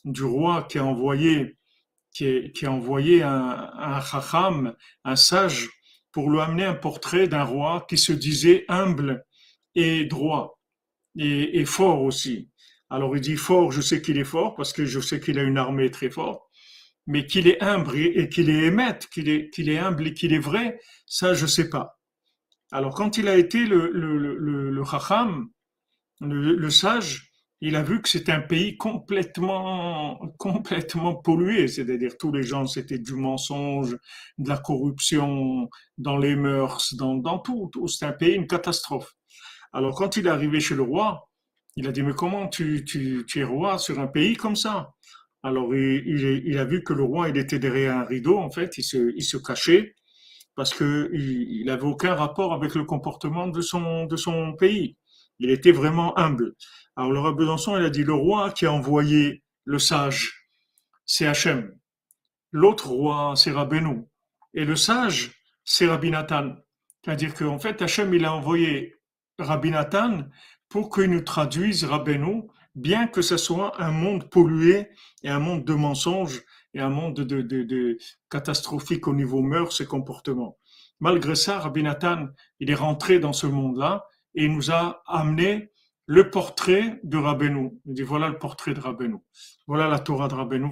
[0.05, 1.59] du roi qui a envoyé,
[2.11, 4.75] qui, qui a envoyé un, un chacham,
[5.05, 5.69] un sage,
[6.11, 9.27] pour lui amener un portrait d'un roi qui se disait humble
[9.75, 10.59] et droit
[11.19, 12.49] et, et fort aussi.
[12.89, 15.43] Alors il dit fort, je sais qu'il est fort parce que je sais qu'il a
[15.43, 16.46] une armée très forte
[17.07, 20.81] mais qu'il est humble et qu'il est émette, qu'il est, humble et qu'il est vrai,
[21.07, 21.99] ça je sais pas.
[22.73, 24.17] Alors quand il a été le, le,
[26.21, 32.43] le, sage, il a vu que c'était un pays complètement, complètement pollué, c'est-à-dire tous les
[32.43, 33.97] gens c'était du mensonge,
[34.39, 37.87] de la corruption, dans les mœurs, dans, tout, tout.
[37.87, 39.15] c'est un pays, une catastrophe.
[39.73, 41.29] Alors quand il est arrivé chez le roi,
[41.77, 42.85] il a dit mais comment tu
[43.37, 44.91] es roi sur un pays comme ça?
[45.47, 48.83] Alors, il, a vu que le roi, il était derrière un rideau, en fait, il
[48.83, 49.95] se, cachait
[50.57, 54.97] parce qu'il n'avait aucun rapport avec le comportement de son, pays.
[55.39, 56.57] Il était vraiment humble.
[56.97, 60.51] Alors, le roi Besançon, il a dit, le roi qui a envoyé le sage,
[61.05, 61.73] c'est Hachem.
[62.51, 64.03] L'autre roi, c'est Rabbeinu.
[64.53, 65.31] Et le sage,
[65.65, 66.57] c'est Rabbi Nathan.
[67.05, 68.97] C'est-à-dire qu'en fait, Hachem, il a envoyé
[69.39, 70.25] Rabbi Nathan
[70.69, 74.91] pour qu'il nous traduise Rabbeinu bien que ce soit un monde pollué
[75.25, 76.43] et un monde de mensonges
[76.75, 77.99] et un monde de,
[78.31, 80.59] catastrophique au niveau mœurs et comportements.
[81.01, 82.29] Malgré ça, Rabbi Nathan,
[82.61, 85.73] il est rentré dans ce monde-là et il nous a amené
[86.05, 87.71] le portrait de Rabbeinu.
[87.87, 89.17] Il dit voilà le portrait de Rabbeinu.
[89.67, 90.71] Voilà la Torah de Rabbeinu.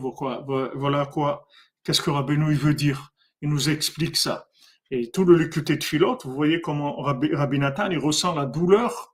[0.74, 1.46] Voilà quoi.
[1.82, 3.12] Qu'est-ce que Rabbeinu il veut dire?
[3.42, 4.48] Il nous explique ça.
[4.90, 9.13] Et tout le Likuté de Philote, vous voyez comment Rabbi Nathan, il ressent la douleur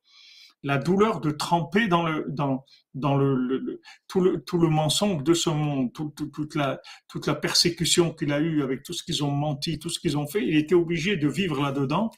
[0.62, 5.34] la douleur de tremper dans le dans dans le, tout le tout le mensonge de
[5.34, 9.30] ce monde, toute la toute la persécution qu'il a eue avec tout ce qu'ils ont
[9.30, 12.10] menti, tout ce qu'ils ont fait, il était obligé de vivre là-dedans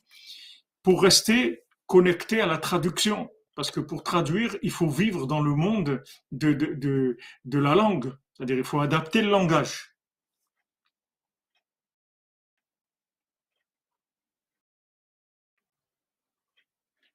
[0.82, 3.28] pour rester connecté à la traduction.
[3.54, 7.74] Parce que pour traduire, il faut vivre dans le monde de, de, de, de la
[7.74, 8.10] langue.
[8.32, 9.91] C'est-à-dire, il faut adapter le langage.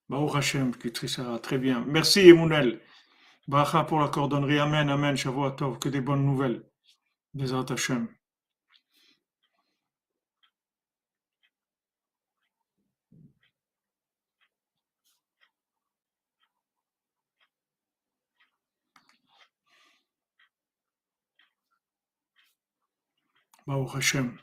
[0.09, 0.71] Baruch Hashem,
[1.41, 1.83] très bien.
[1.87, 2.81] Merci Emunel.
[3.47, 4.59] Bacha pour la cordonnerie.
[4.59, 5.15] Amen, Amen.
[5.17, 6.63] Shavuot que des bonnes nouvelles.
[7.33, 8.07] Bezat Hashem.
[23.95, 24.37] Hashem.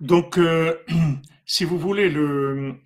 [0.00, 0.76] Donc, euh,
[1.46, 2.80] si vous voulez, le,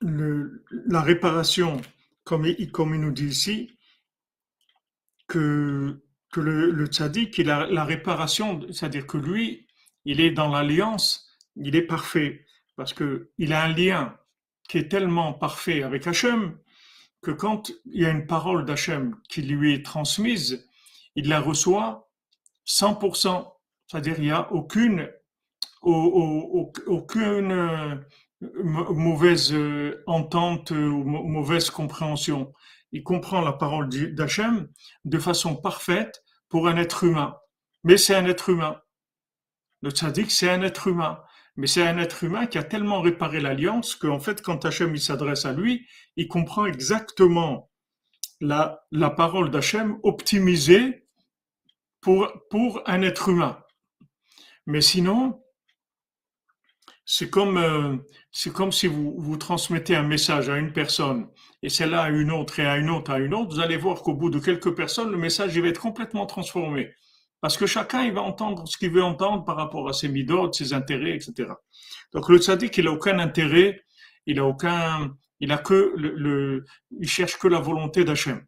[0.00, 1.80] la réparation,
[2.24, 3.70] comme, il nous dit ici,
[5.26, 6.02] que,
[6.36, 9.66] le, le tzaddik, a la réparation, c'est-à-dire que lui,
[10.04, 14.16] il est dans l'alliance, il est parfait, parce qu'il a un lien
[14.68, 16.56] qui est tellement parfait avec Hachem,
[17.22, 20.68] que quand il y a une parole d'Hachem qui lui est transmise,
[21.16, 22.08] il la reçoit
[22.66, 23.52] 100%.
[23.86, 25.10] C'est-à-dire, il n'y a aucune
[25.82, 27.96] aucune euh,
[28.40, 32.52] mauvaise euh, entente ou mauvaise compréhension.
[32.92, 34.68] Il comprend la parole d'Hachem
[35.04, 37.36] de façon parfaite pour un être humain.
[37.84, 38.80] Mais c'est un être humain.
[39.82, 41.20] Le tzaddik, c'est un être humain.
[41.56, 45.44] Mais c'est un être humain qui a tellement réparé l'alliance qu'en fait, quand Hachem s'adresse
[45.44, 45.86] à lui,
[46.16, 47.70] il comprend exactement
[48.40, 51.08] la, la parole d'Hachem optimisée
[52.00, 53.60] pour, pour un être humain.
[54.66, 55.42] Mais sinon,
[57.10, 57.96] c'est comme, euh,
[58.30, 61.30] c'est comme si vous, vous transmettez un message à une personne
[61.62, 63.54] et celle-là à une autre et à une autre à une autre.
[63.54, 66.92] Vous allez voir qu'au bout de quelques personnes, le message il va être complètement transformé.
[67.40, 70.54] Parce que chacun il va entendre ce qu'il veut entendre par rapport à ses midotes,
[70.54, 71.50] ses intérêts, etc.
[72.12, 73.80] Donc le tzaddik, il a aucun intérêt,
[74.26, 76.66] il a aucun, il a que le, le
[77.00, 78.44] il cherche que la volonté d'Hachem.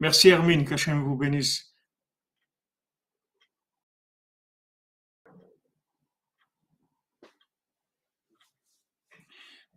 [0.00, 1.67] Merci Hermine, qu'Hachem vous bénisse.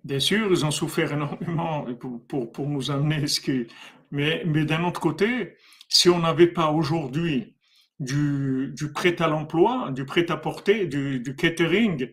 [0.03, 1.85] Bien sûr, ils ont souffert énormément
[2.27, 3.67] pour, pour, nous amener ce qui.
[4.09, 5.55] Mais, mais d'un autre côté,
[5.87, 7.55] si on n'avait pas aujourd'hui
[7.99, 12.09] du, du prêt à l'emploi, du prêt à porter, du, du catering,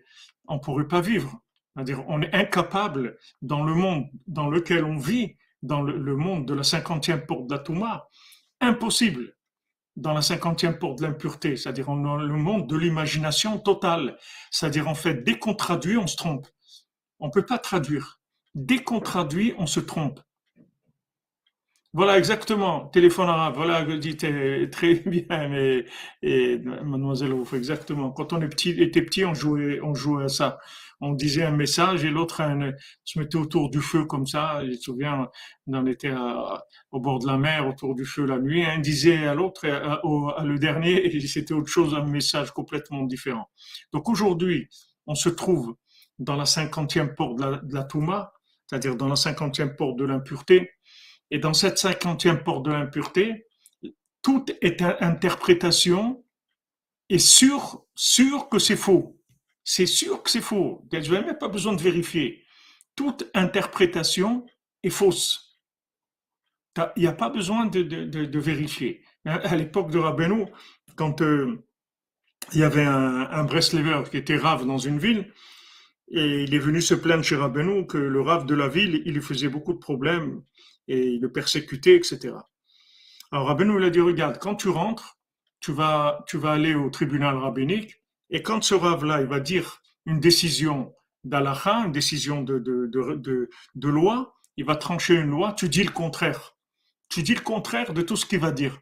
[0.48, 1.40] on ne pourrait pas vivre.
[1.74, 6.54] C'est-à-dire, on est incapable dans le monde dans lequel on vit dans le, monde de
[6.54, 8.08] la cinquantième porte d'Atouma,
[8.60, 9.34] impossible
[9.96, 14.16] dans la cinquantième porte de l'impureté, c'est-à-dire dans le monde de l'imagination totale.
[14.50, 16.46] C'est-à-dire, en fait, dès qu'on traduit, on se trompe.
[17.20, 18.20] On ne peut pas traduire.
[18.54, 20.20] Dès qu'on traduit, on se trompe.
[21.94, 22.86] Voilà, exactement.
[22.88, 23.54] Téléphone arabe.
[23.56, 24.26] Voilà, vous dites
[24.70, 25.84] très bien, mais,
[26.22, 28.10] et, mademoiselle Ouf, exactement.
[28.10, 30.58] Quand on était petit, on jouait, on jouait à ça.
[31.00, 32.42] On disait un message et l'autre
[33.04, 34.60] se mettait autour du feu comme ça.
[34.64, 35.28] Je me souviens,
[35.68, 36.12] on était
[36.90, 38.64] au bord de la mer, autour du feu la nuit.
[38.64, 43.48] Un disait à l'autre, à, le dernier, et c'était autre chose, un message complètement différent.
[43.92, 44.68] Donc aujourd'hui,
[45.06, 45.76] on se trouve
[46.18, 48.32] dans la cinquantième porte de la, de Touma,
[48.66, 50.70] c'est-à-dire dans la cinquantième porte de l'impureté
[51.30, 53.46] et dans cette cinquantième porte de l'impureté,
[54.22, 54.52] toute
[55.00, 56.24] interprétation
[57.08, 59.20] est sûr, sûr que c'est faux.
[59.64, 60.86] C'est sûr que c'est faux.
[60.90, 62.44] Je n'ai même pas besoin de vérifier.
[62.96, 64.46] Toute interprétation
[64.82, 65.60] est fausse.
[66.96, 69.02] Il n'y a pas besoin de, vérifier.
[69.24, 70.46] À l'époque de Rabbeinu,
[70.96, 71.66] quand euh,
[72.52, 75.32] il y avait un, un Breslever qui était rave dans une ville,
[76.10, 79.14] et il est venu se plaindre chez Rabbeinu que le rave de la ville, il
[79.14, 80.42] lui faisait beaucoup de problèmes
[80.86, 82.34] et il le persécutait, etc.
[83.30, 85.18] Alors Rabbeinu lui a dit, regarde, quand tu rentres,
[85.60, 89.82] tu vas, tu vas aller au tribunal rabbinique, et quand ce rave-là, il va dire
[90.06, 90.94] une décision
[91.24, 95.84] d'Alaha, une décision de, de, de, de, loi, il va trancher une loi, tu dis
[95.84, 96.56] le contraire.
[97.08, 98.78] Tu dis le contraire de tout ce qu'il va dire.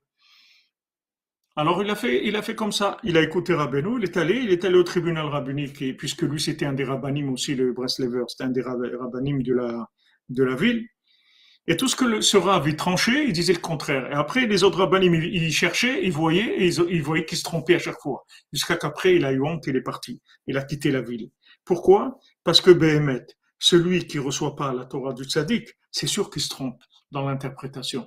[1.59, 2.99] Alors il a fait, il a fait comme ça.
[3.03, 6.23] Il a écouté Rabbeinu, il est allé, il est allé au tribunal rabbinique, et puisque
[6.23, 9.88] lui c'était un des rabbinim aussi, le Breslever, c'était un des rabbinim de la,
[10.29, 10.87] de la ville.
[11.66, 14.07] Et tout ce que le, ce Rav il tranchait, il disait le contraire.
[14.12, 17.75] Et après, les autres rabbinim, ils, cherchaient, ils voyaient, et ils, voyaient qu'ils se trompaient
[17.75, 18.25] à chaque fois.
[18.53, 20.23] Jusqu'à qu'après, il a eu honte, il est parti.
[20.47, 21.31] Il a quitté la ville.
[21.64, 22.21] Pourquoi?
[22.45, 23.27] Parce que Behemet,
[23.59, 28.07] celui qui reçoit pas la Torah du tzaddik, c'est sûr qu'il se trompe dans l'interprétation.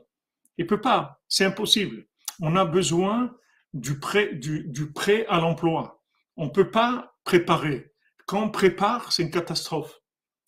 [0.58, 2.06] Il peut pas, c'est impossible.
[2.42, 3.36] On a besoin
[3.74, 6.02] du prêt, du, du prêt à l'emploi.
[6.38, 7.92] On peut pas préparer.
[8.26, 10.00] Quand on prépare, c'est une catastrophe.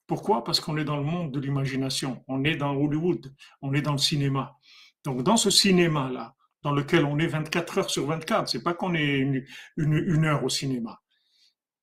[0.08, 0.44] Pourquoi?
[0.44, 3.94] Parce qu'on est dans le monde de l'imagination, on est dans Hollywood, on est dans
[3.94, 4.58] le cinéma.
[5.06, 8.94] Donc dans ce cinéma-là, dans lequel on est 24 heures sur 24, c'est pas qu'on
[8.94, 9.46] est
[9.78, 11.02] une, heure au cinéma.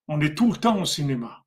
[0.06, 1.44] On est tout le temps au cinéma.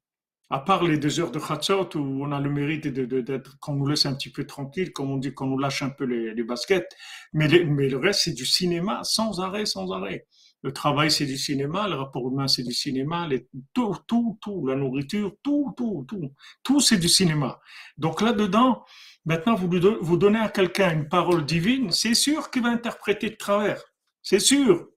[0.54, 3.88] À part les deux heures de Khatsot où on a le mérite d'être, qu'on nous
[3.88, 6.94] laisse un petit peu tranquille, comme on dit, qu'on nous lâche un peu les, baskets.
[7.32, 10.28] Mais, mais le reste, c'est du cinéma sans arrêt, sans arrêt.
[10.62, 13.30] Le travail, c'est du cinéma, le rapport humain, c'est du cinéma,
[13.74, 16.34] tout, tout, tout, la nourriture, tout, tout, tout,
[16.64, 17.62] tout, c'est du cinéma.
[17.98, 18.84] Donc là-dedans,
[19.24, 19.70] maintenant, vous,
[20.02, 23.82] vous donnez à quelqu'un une parole divine, c'est sûr qu'il va interpréter de travers.
[24.22, 24.90] C'est sûr.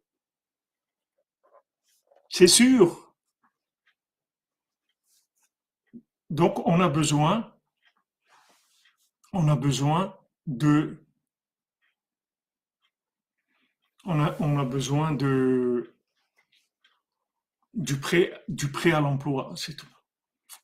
[2.28, 3.03] C'est sûr.
[6.34, 7.54] Donc, on a besoin,
[9.32, 10.18] on a besoin
[10.48, 10.98] de
[14.04, 15.94] on a, besoin de,
[17.72, 19.86] du, prêt, du prêt à l'emploi, c'est tout.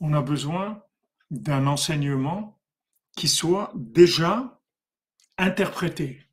[0.00, 0.83] On a besoin
[1.30, 2.61] d'un enseignement
[3.16, 4.61] qui soit déjà
[5.38, 6.26] interprété.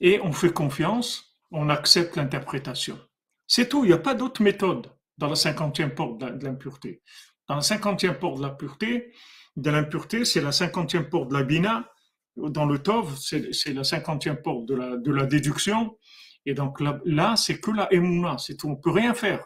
[0.00, 2.98] Et on fait confiance, on accepte l'interprétation.
[3.46, 7.02] C'est tout, il n'y a pas d'autre méthode dans la cinquantième porte de l'impureté.
[7.50, 9.12] Dans la cinquantième porte de la pureté,
[9.56, 11.90] de l'impureté, c'est la cinquantième porte de la bina,
[12.36, 15.98] dans le Tov, c'est la cinquantième porte de la, de la déduction.
[16.46, 18.68] Et donc là, c'est que la Emouna, c'est tout.
[18.68, 19.44] On peut rien faire.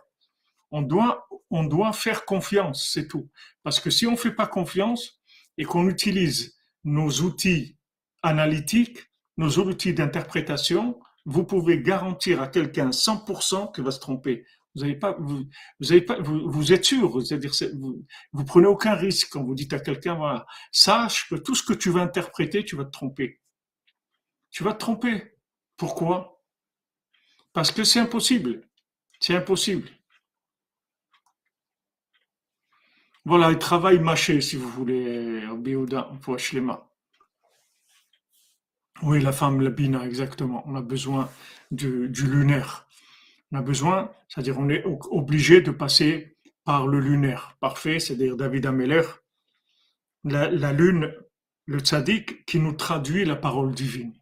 [0.70, 1.24] On doit,
[1.94, 3.30] faire confiance, c'est tout.
[3.62, 5.22] Parce que si on fait pas confiance
[5.56, 7.78] et qu'on utilise nos outils
[8.22, 8.98] analytiques,
[9.38, 14.44] nos outils d'interprétation, vous pouvez garantir à quelqu'un 100% qu'il va se tromper.
[14.74, 15.44] Vous avez pas, vous,
[16.06, 20.16] pas, vous, êtes sûr, c'est-à-dire, vous, vous prenez aucun risque quand vous dites à quelqu'un,
[20.16, 23.40] voilà, sache que tout ce que tu vas interpréter, tu vas te tromper.
[24.50, 25.36] Tu vas te tromper.
[25.76, 26.42] Pourquoi?
[27.52, 28.68] Parce que c'est impossible.
[29.20, 29.88] C'est impossible.
[33.24, 36.90] Voilà, il travaille mâché, si vous voulez, au Béouda, pour Shlema.
[39.02, 40.62] Oui, la femme, la bina, exactement.
[40.66, 41.30] On a besoin
[41.70, 42.86] du lunaire.
[43.54, 48.66] On a besoin, c'est-à-dire on est obligé de passer par le lunaire parfait, c'est-à-dire David
[48.66, 49.04] Ameller,
[50.24, 51.14] la, lune,
[51.66, 54.12] le tzaddik qui nous traduit la parole divine.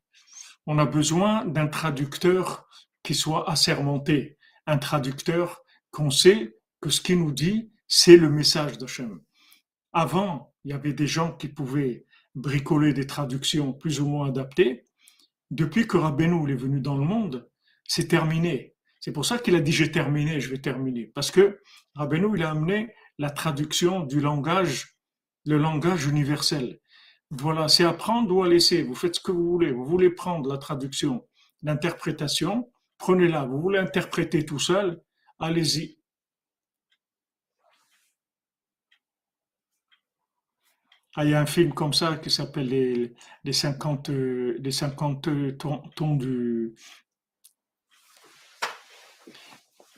[0.67, 2.69] On a besoin d'un traducteur
[3.03, 8.77] qui soit assermenté, un traducteur qu'on sait que ce qu'il nous dit, c'est le message
[8.77, 9.19] d'Hachem.
[9.95, 14.85] Avant, il y avait des gens qui pouvaient bricoler des traductions plus ou moins adaptées.
[15.51, 17.49] Depuis que Rabbeinu est venu dans le monde,
[17.89, 18.72] c'est terminé.
[19.03, 21.07] C'est pour ça qu'il a dit j'ai terminé, je vais terminer.
[21.07, 21.61] Parce que
[21.97, 24.97] Rabbeinu, il a amené la traduction du langage,
[25.45, 26.79] le langage universel.
[27.31, 28.85] Voilà, c'est à prendre ou à laisser.
[28.85, 29.73] Vous faites ce que vous voulez.
[29.73, 31.27] Vous voulez prendre la traduction,
[31.63, 33.45] l'interprétation, prenez-la.
[33.45, 35.03] Vous voulez interpréter tout seul,
[35.41, 35.99] allez-y.
[41.17, 44.71] Ah, il y a un film comme ça qui s'appelle les, les 50, euh, les
[44.71, 46.75] 50 tons, tons du,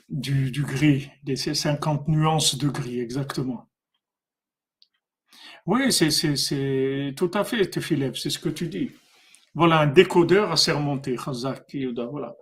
[0.09, 3.69] du, gris, les 50 nuances de gris, exactement.
[5.65, 8.91] Oui, c'est tout à fait, Tefilep, c'est ce que tu dis.
[9.55, 12.35] Voilà un décodeur à sermonter, voilà.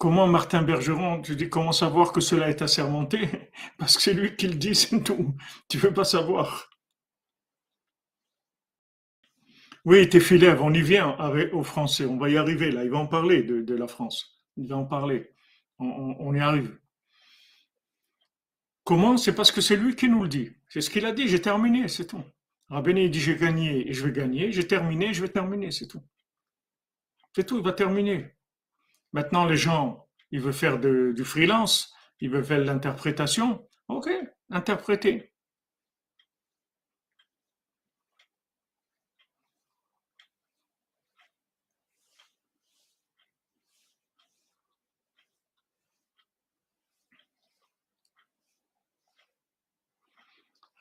[0.00, 3.28] Comment Martin Bergeron, tu dis comment savoir que cela est assermenté?
[3.78, 5.36] Parce que c'est lui qui le dit, c'est tout.
[5.68, 6.69] Tu veux pas savoir.
[9.86, 11.16] Oui, Tefilep, on y vient
[11.52, 14.42] aux Français, on va y arriver là, il va en parler de, la France.
[14.56, 15.30] Il va en parler.
[15.78, 16.78] On, y arrive.
[18.84, 19.16] Comment?
[19.16, 20.50] C'est parce que c'est lui qui nous le dit.
[20.68, 22.22] C'est ce qu'il a dit, j'ai terminé, c'est tout.
[22.68, 26.02] Rabbeinu dit j'ai gagné et je vais gagner, j'ai terminé, je vais terminer, c'est tout.
[27.34, 28.34] C'est tout, il va terminer.
[29.12, 33.66] Maintenant, les gens, ils veulent faire du freelance, ils veulent faire de l'interprétation.
[33.88, 34.10] Ok,
[34.50, 35.29] interpréter.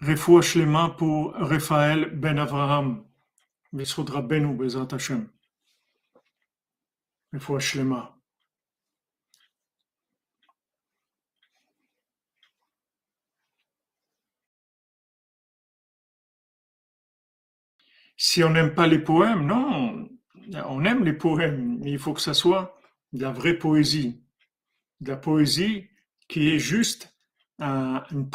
[0.01, 3.05] Refoua Shlema pour Raphaël Ben Avraham.
[3.73, 5.29] Besodra Benu Bezat Hashem.
[7.33, 8.15] Refoua Shlema.
[18.15, 20.09] Si on n'aime pas les poèmes, non,
[20.67, 22.79] on aime les poèmes, mais il faut que ça soit
[23.13, 24.23] de la vraie poésie.
[25.01, 25.89] De la poésie
[26.27, 27.18] qui est juste
[27.60, 28.30] un- une,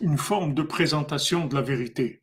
[0.00, 2.22] une forme de présentation de la vérité.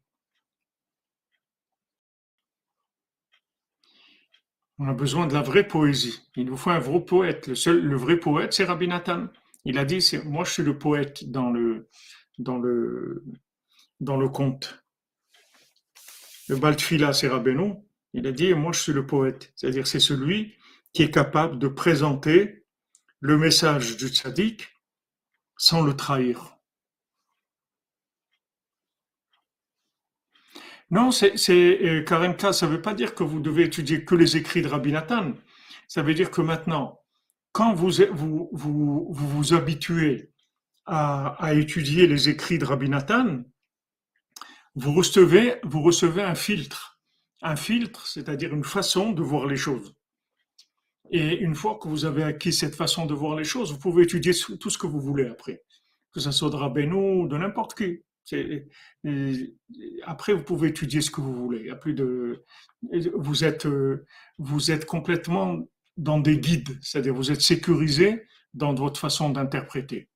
[4.78, 6.22] On a besoin de la vraie poésie.
[6.36, 7.48] Il nous faut un vrai poète.
[7.48, 9.28] Le seul, le vrai poète, c'est Rabbi Nathan.
[9.64, 11.90] Il a dit, moi je suis le poète dans le,
[12.38, 13.24] dans le,
[14.00, 14.84] dans le conte.
[16.50, 17.74] Le Baltfila, c'est Rabbeinu.
[18.14, 19.52] Il a dit, moi je suis le poète.
[19.56, 20.54] C'est-à-dire, c'est celui
[20.94, 22.66] qui est capable de présenter
[23.20, 24.68] le message du tzaddik
[25.58, 26.58] sans le trahir.
[30.92, 34.38] Non, c'est, euh, Karenka, ça ne veut pas dire que vous devez étudier que les
[34.38, 35.34] écrits de Rabbi Nathan.
[35.88, 37.00] Ça veut dire que maintenant,
[37.52, 40.32] quand vous vous, vous, vous, vous habituez
[40.86, 43.44] à, à étudier les écrits de Rabbi Nathan,
[44.76, 47.00] vous recevez, vous recevez un filtre.
[47.42, 49.95] Un filtre, c'est-à-dire une façon de voir les choses.
[51.12, 54.04] Et une fois que vous avez acquis cette façon de voir les choses, vous pouvez
[54.04, 55.62] étudier tout ce que vous voulez après.
[56.14, 58.02] Que ce soit de Rabbeinu de n'importe qui.
[60.04, 61.60] Après, vous pouvez étudier ce que vous voulez.
[61.60, 62.44] Il y a plus de,
[63.16, 64.06] vous êtes, euh,
[64.40, 65.60] vous êtes complètement
[65.98, 70.10] dans des guides, c'est-à-dire vous êtes sécurisé dans votre façon d'interpréter.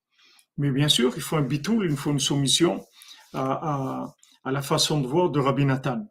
[0.58, 2.84] Mais bien sûr, il faut un bitoul, il faut une soumission
[3.34, 3.52] à,
[4.04, 6.08] à- à la façon de voir de Rabbi Nathan.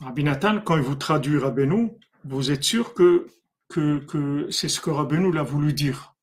[0.00, 1.90] Rabbi Nathan, quand il vous traduit Rabbeinu,
[2.24, 3.26] vous êtes sûr que,
[3.68, 6.14] que, que c'est ce que Rabbeinu l'a voulu dire?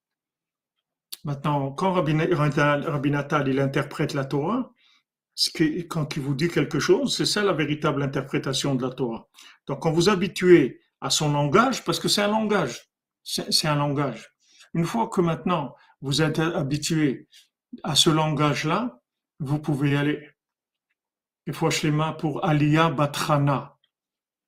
[1.23, 3.09] Maintenant, quand Rabbi, Rabbi
[3.47, 4.71] il interprète la Torah,
[5.35, 8.93] ce qui- quand il vous dit quelque chose, c'est ça la véritable interprétation de la
[8.93, 9.27] Torah.
[9.67, 12.89] Donc, quand vous habituez à son langage, parce que c'est un langage,
[13.23, 14.29] c'est un langage.
[14.73, 17.27] Une fois que maintenant vous êtes habitué
[17.83, 19.01] à ce langage-là,
[19.39, 20.29] vous pouvez y aller.
[21.83, 23.77] Les mains pour Aliyah Batrana,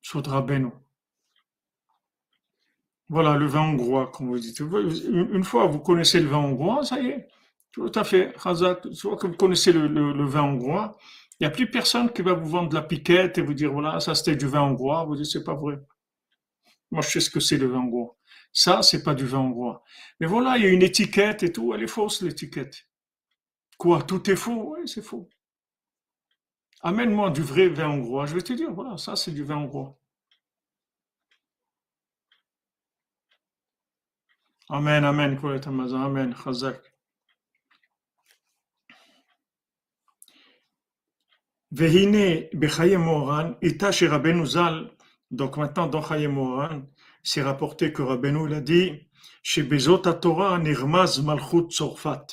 [0.02, 0.81] Sodra Beno.
[3.12, 4.62] Voilà, le vin hongrois, comme vous dites.
[4.62, 7.28] Une fois vous connaissez le vin hongrois, ça y est,
[7.74, 8.32] tout à fait.
[8.38, 10.98] Razak, une fois que vous connaissez le, vin hongrois,
[11.38, 14.00] il n'y a plus personne qui va vous vendre la piquette et vous dire, voilà,
[14.00, 15.04] ça c'était du vin hongrois.
[15.04, 15.78] Vous dites, c'est pas vrai.
[16.92, 18.16] Moi, je sais ce que c'est le vin hongrois.
[18.54, 19.84] Ça, c'est pas du vin hongrois.
[20.22, 22.88] Mais voilà, il y a une étiquette et tout, elle est fausse, l'étiquette.
[23.78, 24.76] Quoi, tout est faux?
[24.78, 25.30] Oui, c'est faux.
[26.82, 28.26] Amène-moi du vrai vin hongrois.
[28.26, 30.01] Je vais te dire, voilà, ça c'est du vin hongrois.
[34.74, 36.80] Amen, amen, Hamazon, amen, Chazak.
[41.72, 44.10] Vehine Bechaye Moran, Ita chez
[44.46, 44.90] Zal.
[45.30, 46.84] Donc maintenant, dans Chaye Moran,
[47.22, 49.10] c'est rapporté que Rabbeinu l'a dit,
[49.44, 52.28] chez Bezot Torah, Nirmaz Malchut Tzorfat.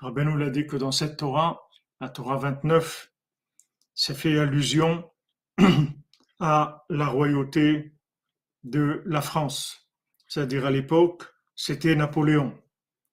[0.00, 1.66] Rabbeinu l'a dit que dans cette Torah,
[1.98, 3.10] la Torah 29,
[3.94, 5.10] ça fait allusion
[6.40, 7.94] à la royauté
[8.64, 9.88] de la France.
[10.28, 12.52] C'est-à-dire à l'époque, c'était Napoléon.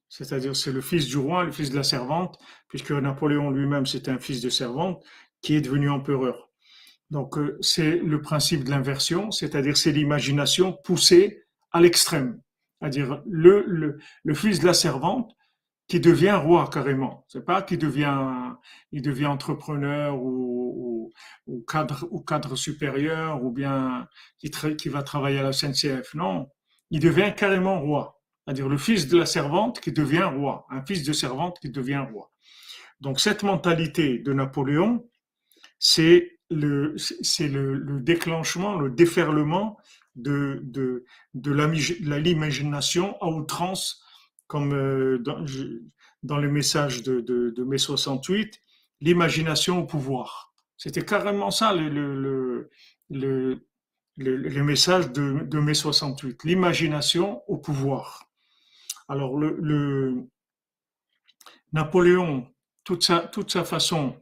[0.09, 2.37] c'est-à-dire c'est le fils du roi, le fils de la servante,
[2.67, 5.03] puisque Napoléon lui-même c'était un fils de servante
[5.41, 6.49] qui est devenu empereur.
[7.09, 12.41] Donc euh, c'est le principe de l'inversion, c'est-à-dire c'est l'imagination poussée à l'extrême,
[12.79, 15.31] c'est-à-dire le, le, fils de la servante
[15.87, 17.25] qui devient roi carrément.
[17.27, 18.53] C'est pas qui devient,
[18.93, 21.11] devient entrepreneur ou,
[21.47, 24.07] ou, ou, cadre ou cadre supérieur ou bien
[24.39, 26.13] qui, qui va travailler à la SNCF.
[26.15, 26.49] Non,
[26.91, 31.03] il devient carrément roi c'est-à-dire le fils de la servante qui devient roi, un fils
[31.03, 32.31] de servante qui devient roi.
[32.99, 35.07] Donc cette mentalité de Napoléon,
[35.79, 39.77] c'est le, c'est le, déclenchement, le déferlement
[40.15, 44.03] de, de, de l'imagination à outrance,
[44.47, 45.45] comme euh, dans,
[46.23, 48.61] dans les messages de, de, de mai 68,
[48.99, 50.53] l'imagination au pouvoir.
[50.77, 52.69] C'était carrément ça le, le,
[53.09, 53.61] le,
[54.17, 58.30] le, message de, de mai 68, l'imagination au pouvoir.
[59.11, 60.29] Alors, le,
[61.73, 62.47] Napoléon,
[62.85, 64.15] toute sa, toute sa façon,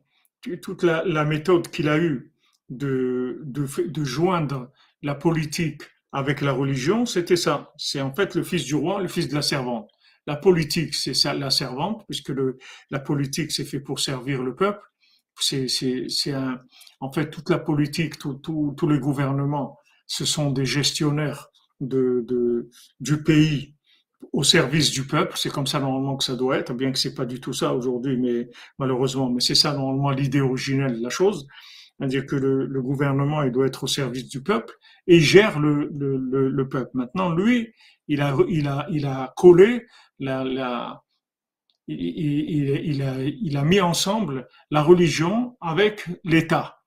[0.64, 2.34] toute la, méthode qu'il a eue
[2.70, 4.72] de, de, joindre
[5.04, 7.72] la politique avec la religion, c'était ça.
[7.78, 9.92] C'est en fait le fils du roi, le fils de la servante.
[10.26, 12.58] La politique, c'est la servante, puisque le,
[12.90, 14.82] la politique, c'est fait pour servir le peuple.
[15.40, 15.68] C'est,
[17.00, 19.78] en fait, toute la politique, tous les gouvernements,
[20.08, 23.76] ce sont des gestionnaires de, de, du pays
[24.34, 25.34] au service du peuple.
[25.38, 27.74] C'est comme ça normalement que ça doit être, bien que c'est pas du tout ça
[27.74, 31.48] aujourd'hui, mais malheureusement, mais c'est ça normalement l'idée originelle de la chose,
[31.98, 34.74] c'est-à-dire que le, le, gouvernement il doit être au service du peuple
[35.08, 36.92] et gère le, le, le, peuple.
[36.94, 37.74] Maintenant, lui,
[38.08, 39.86] il a, il a, il a collé
[40.20, 41.04] la, la
[41.88, 46.80] il, il, il, a, il a mis ensemble la religion avec l'État,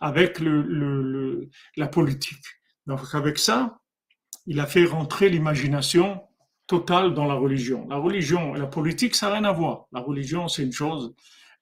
[0.00, 2.44] avec le, le, la politique.
[2.86, 3.78] Donc avec ça,
[4.46, 6.22] il a fait rentrer l'imagination
[6.70, 7.88] totale dans la religion.
[7.88, 9.86] La religion et la politique, ça n'a rien à voir.
[9.90, 11.12] La religion, c'est une chose.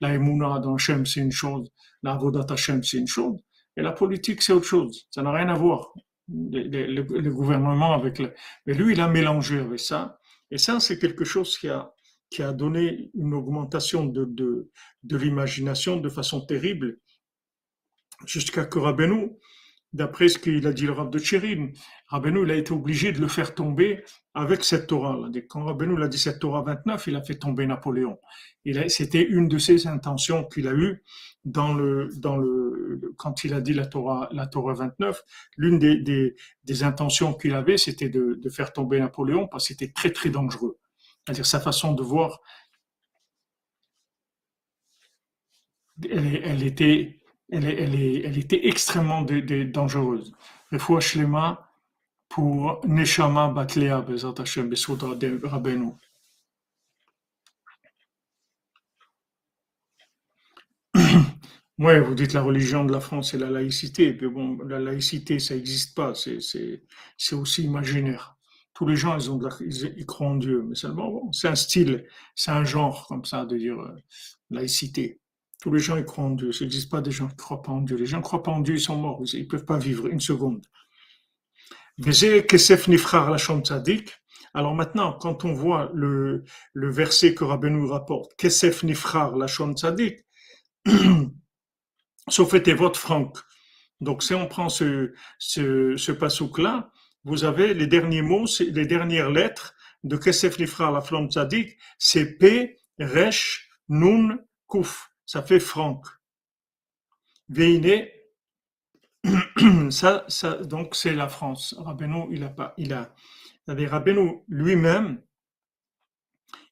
[0.02, 1.66] La Emouna dans Hachem, c'est une chose.
[2.02, 3.38] La Avodat Hashem, c'est une chose.
[3.78, 5.06] Et la politique, c'est autre chose.
[5.10, 5.94] Ça n'a rien à voir.
[6.28, 8.34] Le, gouvernement avec le...
[8.66, 10.18] Mais lui, il a mélangé avec ça.
[10.50, 11.90] Et ça, c'est quelque chose qui a,
[12.28, 14.70] qui a donné une augmentation de, de,
[15.04, 16.98] de l'imagination de façon terrible
[18.26, 18.78] jusqu'à que
[19.92, 21.72] d'après ce qu'il a dit le Rav de Tchérim,
[22.08, 25.18] Rabbeinu, il a été obligé de le faire tomber avec cette Torah.
[25.48, 28.18] Quand Rabbeinu a dit cette Torah 29, il a fait tomber Napoléon.
[28.88, 31.02] C'était une de ses intentions qu'il a eues
[31.44, 35.22] dans le, dans le, quand il a dit la Torah, la Torah 29.
[35.56, 39.74] L'une des, des, des, intentions qu'il avait, c'était de, de, faire tomber Napoléon parce que
[39.74, 40.78] c'était très, très dangereux.
[41.24, 42.40] C'est-à-dire sa façon de voir,
[46.10, 47.17] elle, elle était,
[47.50, 50.32] elle, était extrêmement dangereuse.
[50.70, 51.68] Le fois Shlema,
[52.28, 55.92] pour Neshama Batlea Bezat Hashem Besoudra de Rabbeinu.
[61.78, 65.38] Oui, vous dites la religion de la France et la laïcité, mais bon, la laïcité,
[65.38, 68.36] ça n'existe pas, c'est aussi imaginaire.
[68.74, 69.16] Tous les gens,
[69.60, 73.56] ils, croient en Dieu, mais seulement, c'est un style, c'est un genre comme ça de
[73.56, 73.96] dire euh,
[74.50, 75.20] laïcité.
[75.60, 76.52] Tous les gens, ils croient en Dieu.
[76.52, 77.96] Ça n'existe pas des gens qui ne croient pas en Dieu.
[77.96, 79.20] Les gens ne croient pas en Dieu, ils sont morts.
[79.32, 80.64] Ils ne peuvent pas vivre une seconde.
[84.54, 90.24] Alors maintenant, quand on voit le, le verset que Rabbeinu rapporte, Kesef Nifrar Lachon Tzadik,
[92.28, 93.36] sauf et votre Franck.
[94.00, 96.90] Donc si on prend ce, ce, ce pasouk-là,
[97.24, 102.78] vous avez les derniers mots, les dernières lettres de Kesef Nifrar Lachon Tzadik, c'est P,
[102.98, 104.38] Resh, Nun,
[104.68, 105.10] Kuf.
[105.28, 106.06] Ça fait Franck.
[107.50, 108.08] Veine
[109.90, 111.74] ça, ça, donc c'est la France.
[111.76, 113.14] Rabbeinu, il a pas, il a,
[113.66, 115.22] Rabbeinu lui-même,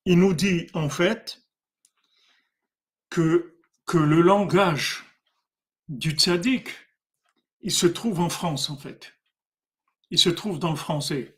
[0.06, 1.46] il nous dit en fait
[3.10, 5.04] que, que le langage
[5.88, 6.70] du tzaddik,
[7.60, 9.12] il se trouve en France en fait.
[10.08, 11.36] Il se trouve dans le français,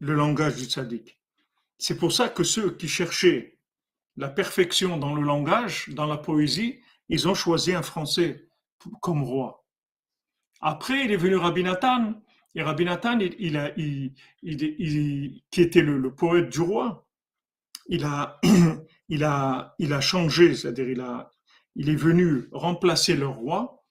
[0.00, 1.18] le langage du tzaddik.
[1.78, 3.57] C'est pour ça que ceux qui cherchaient
[4.18, 8.48] la perfection dans le langage, dans la poésie, ils ont choisi un français
[9.00, 9.64] comme roi.
[10.60, 12.20] Après, il est venu Rabbi Nathan,
[12.56, 14.12] et Rabbi Nathan, il, a, il,
[14.42, 17.06] il, qui était le, poète du roi,
[17.86, 18.40] il a,
[19.08, 21.04] il a, il a changé, c'est-à-dire il,
[21.76, 23.84] il est venu remplacer le roi,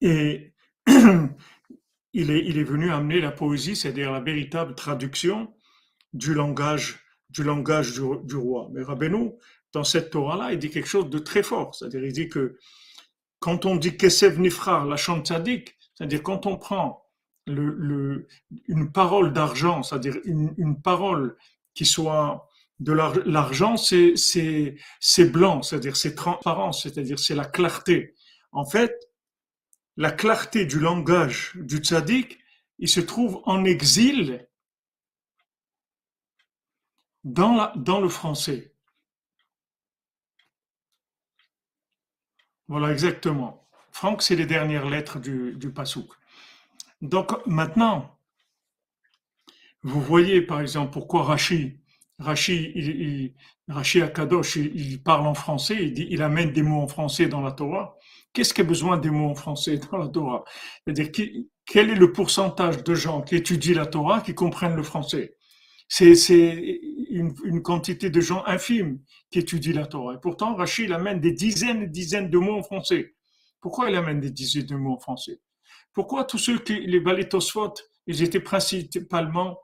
[0.00, 0.54] et
[0.86, 5.54] il est, il est venu amener la poésie, c'est-à-dire la véritable traduction
[6.14, 7.00] du langage,
[7.32, 8.68] du langage du, roi.
[8.72, 9.32] Mais Rabbeinu,
[9.72, 12.58] dans cette Torah-là, il dit quelque chose de très fort, c'est-à-dire il dit que
[13.38, 17.02] quand on dit Kesev Nifra, la Tzadik, c'est-à-dire quand on prend
[17.46, 21.36] une parole d'argent, c'est-à-dire une, parole
[21.74, 24.76] qui soit de l'argent, c'est
[25.32, 28.14] blanc, c'est-à-dire c'est transparent, c'est-à-dire c'est la clarté.
[28.52, 28.94] En fait,
[29.96, 32.38] la clarté du langage du tzaddik,
[32.78, 34.46] il se trouve en exil
[37.24, 38.72] dans, le français.
[42.68, 43.68] Voilà, exactement.
[43.90, 46.10] Franck, c'est les dernières lettres du, du Passouk.
[47.02, 48.16] Donc maintenant,
[49.82, 51.80] vous voyez par exemple pourquoi Rachi,
[52.18, 53.34] Rachi, il,
[54.02, 57.96] Akadosh, il, parle en français, il, amène des mots en français dans la Torah.
[58.32, 60.44] Qu'est-ce qui a besoin des mots en français dans la Torah?
[60.84, 61.10] C'est-à-dire,
[61.66, 65.36] quel est le pourcentage de gens qui étudient la Torah qui comprennent le français?
[65.94, 66.14] C'est
[67.10, 68.98] une, une, quantité de gens infime
[69.30, 70.14] qui étudient la Torah.
[70.14, 73.14] Et pourtant, Rachid amène des dizaines et dizaines de mots en français.
[73.60, 75.42] Pourquoi il amène des dizaines de mots en français?
[75.92, 77.74] Pourquoi tous ceux qui, les Balétosphot,
[78.06, 79.58] ils étaient principalement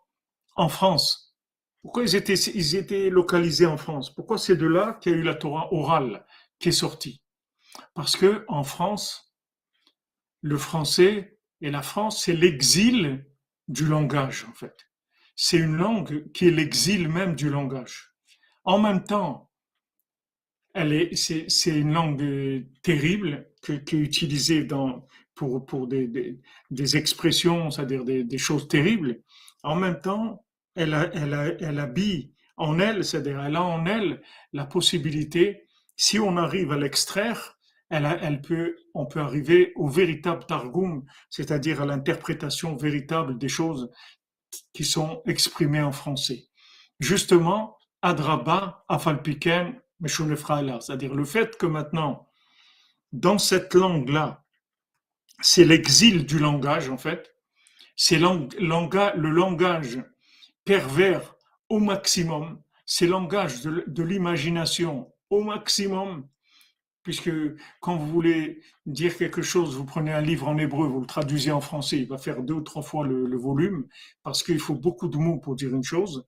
[0.54, 1.34] en France?
[1.80, 4.14] Pourquoi ils étaient, ils étaient localisés en France?
[4.14, 6.26] Pourquoi c'est de là qu'il y a eu la Torah orale
[6.58, 7.22] qui est sortie?
[7.94, 9.34] Parce que en France,
[10.42, 13.24] le français et la France, c'est l'exil
[13.66, 14.87] du langage, en fait.
[15.40, 18.12] C'est une langue qui est l'exil même du langage.
[18.64, 19.52] En même temps,
[20.74, 26.08] elle est, c'est, c'est une langue terrible qui est utilisée dans, pour, pour des,
[26.72, 29.22] des, expressions, c'est-à-dire des, des, choses terribles.
[29.62, 34.20] En même temps, elle, a, elle, elle habille en elle, c'est-à-dire elle a en elle
[34.52, 37.60] la possibilité, si on arrive à l'extraire,
[37.90, 43.88] elle, elle peut, on peut arriver au véritable targum, c'est-à-dire à, l'interprétation véritable des choses
[44.72, 46.48] qui sont exprimées en français.
[47.00, 52.28] Justement, adraba, afalpiken, là, c'est-à-dire le fait que maintenant,
[53.12, 54.44] dans cette langue-là,
[55.40, 57.34] c'est l'exil du langage en fait,
[57.96, 59.98] c'est le langage
[60.64, 61.34] pervers
[61.68, 66.28] au maximum, c'est le langage de l'imagination au maximum,
[67.08, 67.30] puisque
[67.80, 71.50] quand vous voulez dire quelque chose, vous prenez un livre en hébreu, vous le traduisez
[71.50, 73.88] en français, il va faire deux ou trois fois le, volume,
[74.22, 76.26] parce qu'il faut beaucoup de mots pour dire une chose.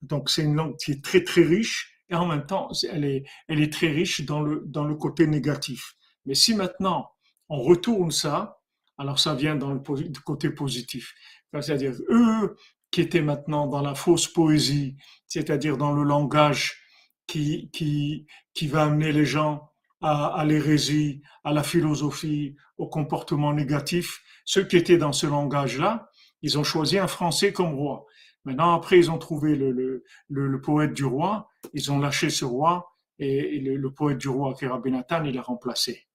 [0.00, 3.24] Donc c'est une langue qui est très très riche, et en même temps, elle est,
[3.46, 5.96] elle est très riche dans le, dans le côté négatif.
[6.24, 7.10] Mais si maintenant
[7.50, 8.62] on retourne ça,
[8.96, 9.80] alors ça vient dans le
[10.24, 11.12] côté positif.
[11.52, 12.56] C'est-à-dire eux
[12.90, 14.96] qui étaient maintenant dans la fausse poésie,
[15.26, 16.80] c'est-à-dire dans le langage
[17.26, 19.68] qui, qui, qui va amener les gens
[20.06, 24.22] à, l'hérésie, à la philosophie, au comportement négatif.
[24.44, 26.10] Ceux qui étaient dans ce langage-là,
[26.42, 28.06] ils ont choisi un Français comme roi.
[28.44, 33.58] Maintenant, après, ils ont trouvé le, poète du roi, ils ont lâché ce roi, et,
[33.58, 36.06] le, poète du roi, qui Nathan, il l'a remplacé.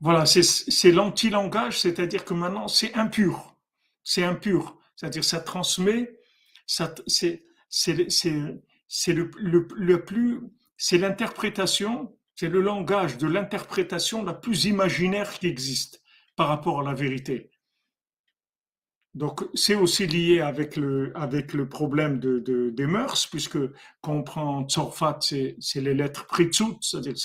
[0.00, 3.54] Voilà, c'est l'anti-langage, c'est-à-dire que maintenant, c'est impur.
[4.02, 4.78] C'est impur.
[4.96, 6.18] C'est-à-dire, ça transmet,
[7.70, 10.40] c'est le, plus,
[10.76, 16.02] c'est l'interprétation, c'est le langage de l'interprétation la plus imaginaire qui existe
[16.36, 17.50] par rapport à la vérité.
[19.14, 21.12] Donc, c'est aussi lié avec le,
[21.68, 23.58] problème de, de, des mœurs, puisque
[24.00, 27.16] quand on prend Tzorfat, c'est les lettres Pritzut, c'est-à-dire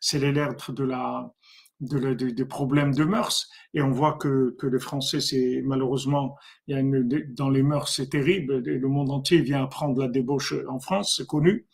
[0.00, 1.32] c'est les lettres de la,
[1.80, 3.48] de, des problèmes de mœurs.
[3.74, 6.82] Et on voit que, que français, c'est malheureusement, il y a
[7.28, 8.58] dans les mœurs, c'est terrible.
[8.58, 11.66] Le monde entier vient apprendre la débauche en France, c'est connu.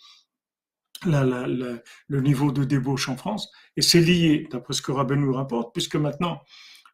[1.05, 3.51] Le niveau de débauche en France.
[3.77, 6.41] Et c'est lié, d'après ce que Rabin nous rapporte, puisque maintenant,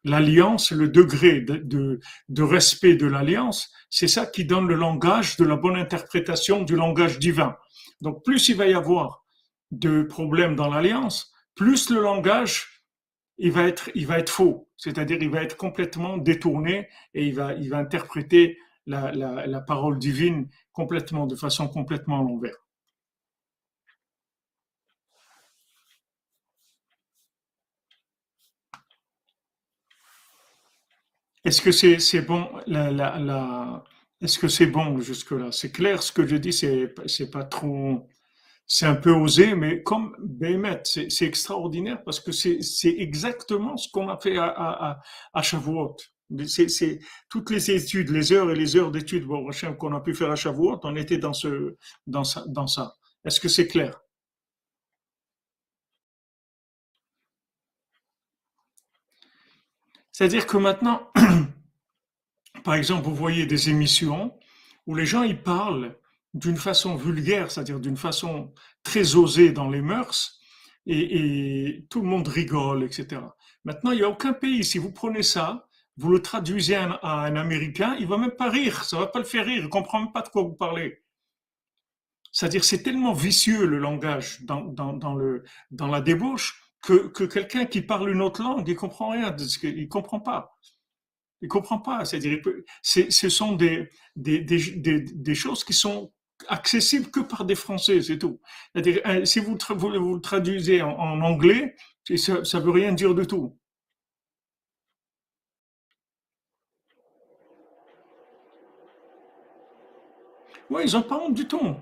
[0.03, 5.37] l'alliance, le degré de, de, de respect de l'alliance, c'est ça qui donne le langage
[5.37, 7.55] de la bonne interprétation du langage divin.
[8.01, 9.23] Donc plus il va y avoir
[9.71, 12.72] de problèmes dans l'alliance, plus le langage
[13.37, 17.33] il va être, il va être faux, c'est-à-dire il va être complètement détourné et il
[17.35, 22.55] va, il va interpréter la, parole divine complètement, de façon complètement à l'envers.
[31.45, 33.83] Est-ce que c'est c'est bon la,
[34.21, 35.51] est-ce que c'est bon jusque-là?
[35.51, 38.07] C'est clair ce que je dis, c'est pas trop
[38.65, 42.59] c'est un peu osé, mais comme Bémet, c'est extraordinaire parce que c'est
[42.97, 45.01] exactement ce qu'on a fait à,
[45.33, 45.43] à.
[46.47, 46.99] C'est
[47.29, 49.27] toutes les études, les heures et les heures d'études
[49.77, 51.49] qu'on a pu faire à Shavuot, on était dans ça.
[52.07, 52.95] Dans ça.
[53.25, 53.99] Est-ce que c'est clair?
[60.11, 61.11] C'est-à-dire que maintenant,
[62.63, 64.37] par exemple, vous voyez des émissions
[64.85, 65.97] où les gens ils parlent
[66.33, 70.39] d'une façon vulgaire, c'est-à-dire d'une façon très osée dans les mœurs,
[70.85, 73.21] et, tout le monde rigole, etc.
[73.63, 75.67] Maintenant, il n'y a aucun pays, si vous prenez ça,
[75.97, 79.25] vous le traduisez à un, Américain, il va même pas rire, ça va pas le
[79.25, 81.03] faire rire, il comprend même pas de quoi vous parlez.
[82.31, 87.65] C'est-à-dire, c'est tellement vicieux le langage dans, dans, le, dans la débauche que, que quelqu'un
[87.65, 90.57] qui parle une autre langue, il comprend rien de ce qu'il comprend pas.
[91.41, 92.05] Il comprend pas.
[92.05, 92.39] C'est-à-dire,
[92.81, 96.11] ce sont des, des, des, des, choses qui sont
[96.47, 98.39] accessibles que par des Français, c'est tout.
[98.73, 101.75] C'est-à-dire, euh, si vous, le traduisez en, anglais,
[102.15, 103.57] ça, ça veut rien dire du tout.
[110.69, 111.75] Oui, ils n'ont pas honte du tout.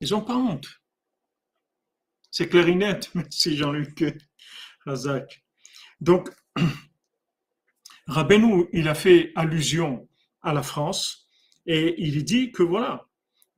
[0.00, 0.68] Ils n'ont pas honte.
[2.30, 4.04] C'est clarinette, merci Jean-Luc
[4.84, 5.42] Razak.
[6.00, 6.28] Donc,
[8.06, 10.06] Rabbeinu, il a fait allusion
[10.42, 11.25] à la France
[11.66, 13.06] et il dit que voilà,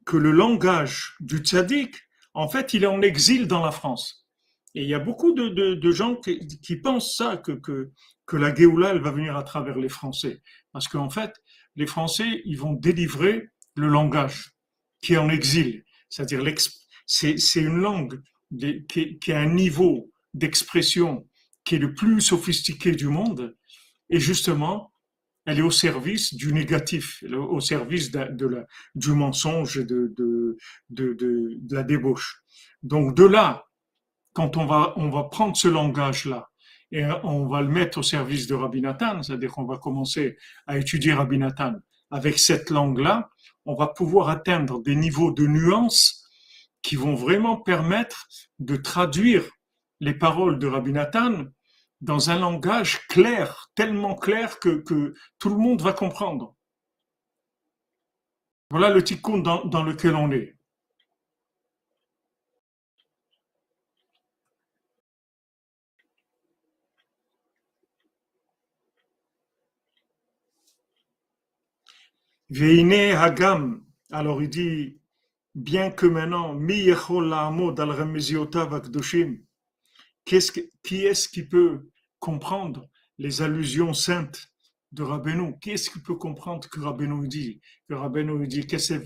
[0.05, 1.95] que le langage du tzaddik,
[2.35, 4.27] en fait, il est en exil dans la France.
[4.75, 7.91] Et il y a beaucoup de, gens qui, pensent ça, que, que,
[8.27, 10.43] que la Géoula, elle va venir à travers les Français.
[10.73, 11.33] Parce qu'en fait,
[11.77, 14.53] les Français, ils vont délivrer le langage
[15.01, 15.85] qui est en exil.
[16.09, 16.43] C'est-à-dire,
[17.07, 18.23] c'est une langue
[18.89, 21.29] qui, a un niveau d'expression
[21.65, 23.57] qui est le plus sophistiqué du monde.
[24.11, 24.93] Et justement,
[25.49, 30.59] elle est au service du négatif, au service de, la, du mensonge, de, de,
[30.91, 32.43] de, la débauche.
[32.83, 33.65] Donc de là,
[34.35, 36.51] quand on va, on va prendre ce langage-là
[36.93, 40.37] et on va le mettre au service de Rabbi Nathan, c'est-à-dire qu'on va commencer
[40.67, 41.77] à étudier Rabbi Nathan
[42.11, 43.31] avec cette langue-là,
[43.65, 46.29] on va pouvoir atteindre des niveaux de nuances
[46.83, 48.29] qui vont vraiment permettre
[48.59, 49.45] de traduire
[50.01, 51.47] les paroles de Rabbi Nathan
[52.01, 54.83] dans un langage clair, tellement clair que,
[55.39, 56.55] tout le monde va comprendre.
[58.71, 60.59] Voilà le tikkun dans, dans lequel on est.
[72.51, 73.85] Veine Hagam.
[74.11, 75.01] Alors il dit,
[75.55, 76.91] bien que maintenant, mi
[80.29, 84.49] qu'est-ce qui est-ce qui peut comprendre les allusions saintes
[84.93, 85.55] de Rabbeinu?
[85.61, 87.61] Qui est-ce qui peut comprendre que Rabbeinu dit?
[87.89, 89.03] Que Rabbeinu dit que c'est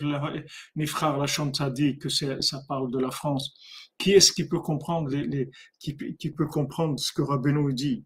[0.75, 3.55] Nifrar la dit que ça parle de la France?
[3.99, 5.49] Qui est-ce qui peut comprendre les,
[5.79, 8.05] qui, qui, peut comprendre ce que Rabbeinu dit?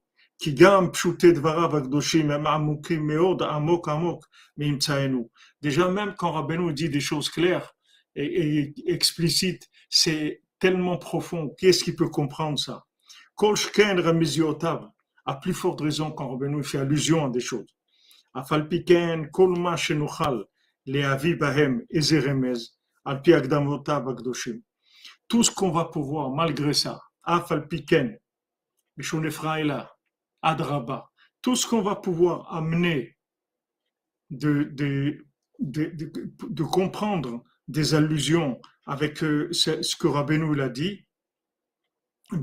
[5.62, 7.74] Déjà, même quand Rabbeinu dit des choses claires
[8.14, 11.54] et, explicites, c'est tellement profond.
[11.58, 12.85] Qui est-ce qui peut comprendre ça?
[15.28, 17.66] À plus forte raison quand Rabbeinu fait allusion à des choses.
[25.28, 28.18] Tout ce qu'on va pouvoir, malgré ça, Afalpiken,
[28.96, 29.96] là
[30.42, 31.10] Adraba,
[31.42, 33.16] tout ce qu'on va pouvoir amener
[34.30, 35.24] de, de,
[35.60, 41.05] de, comprendre des allusions avec euh, ce, que Rabbeinu l'a dit,
[42.32, 42.42] il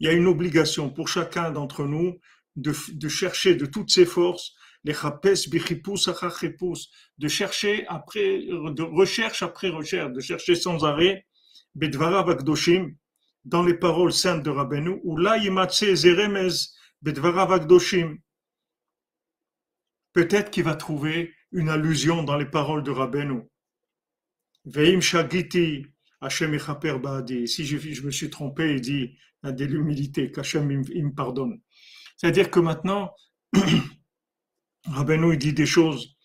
[0.00, 2.18] y a une obligation pour chacun d'entre nous
[2.56, 2.72] de,
[3.08, 4.54] chercher de toutes ses forces
[4.84, 4.94] les
[7.18, 11.26] de chercher après, de recherche après recherche, de chercher sans arrêt,
[13.44, 15.36] dans les paroles saintes de Rabbeinu, ou là.
[20.12, 23.42] Peut-être qu'il va trouver une allusion dans les paroles de Rabbeinu.
[24.64, 25.86] Veim shagiti,
[26.20, 26.56] Hashem
[27.02, 27.48] ba'adi.
[27.48, 31.60] Si je, me suis trompé, il dit de l'humilité, qu'Hachem me pardonne.
[32.16, 33.14] C'est-à-dire que maintenant,
[34.84, 36.16] Rabbeinu il dit des choses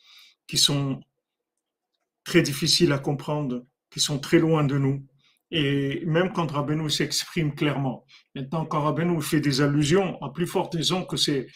[0.47, 1.01] qui sont
[2.23, 5.05] très difficiles à comprendre, qui sont très loin de nous.
[5.51, 8.05] Et même quand Rabbeinu s'exprime clairement.
[8.35, 11.47] Maintenant, quand Rabbeinu fait des allusions, à plus forte raison que c'est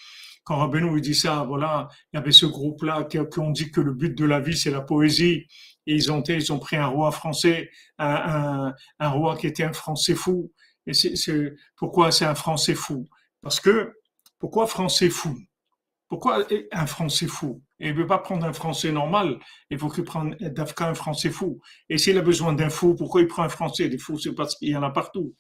[0.44, 3.94] quand Rabbeinu dit ça, voilà, il y avait ce groupe-là qui, ont dit que le
[3.94, 5.46] but de la vie, c'est la poésie.
[5.92, 10.16] Ils ont, ils ont pris un roi français, un, un, roi qui était un français
[10.16, 10.52] fou.
[10.86, 13.08] Et c'est, pourquoi c'est un français fou?
[13.42, 13.94] Parce que,
[14.38, 15.36] pourquoi français fou?
[16.08, 17.62] Pourquoi un français fou?
[17.80, 21.30] Il ne veut pas prendre un français normal, il faut qu'il prenne d'Afka un français
[21.30, 21.62] fou.
[21.88, 23.88] Et s'il a besoin d'un fou, pourquoi il prend un français?
[23.90, 25.36] Des fous, c'est parce qu'il y en a partout.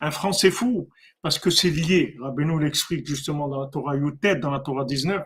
[0.00, 0.88] Un français fou,
[1.22, 2.16] parce que c'est lié.
[2.20, 5.22] Rabbeinu l'explique justement dans la Torah Yutet, dans la Torah 19,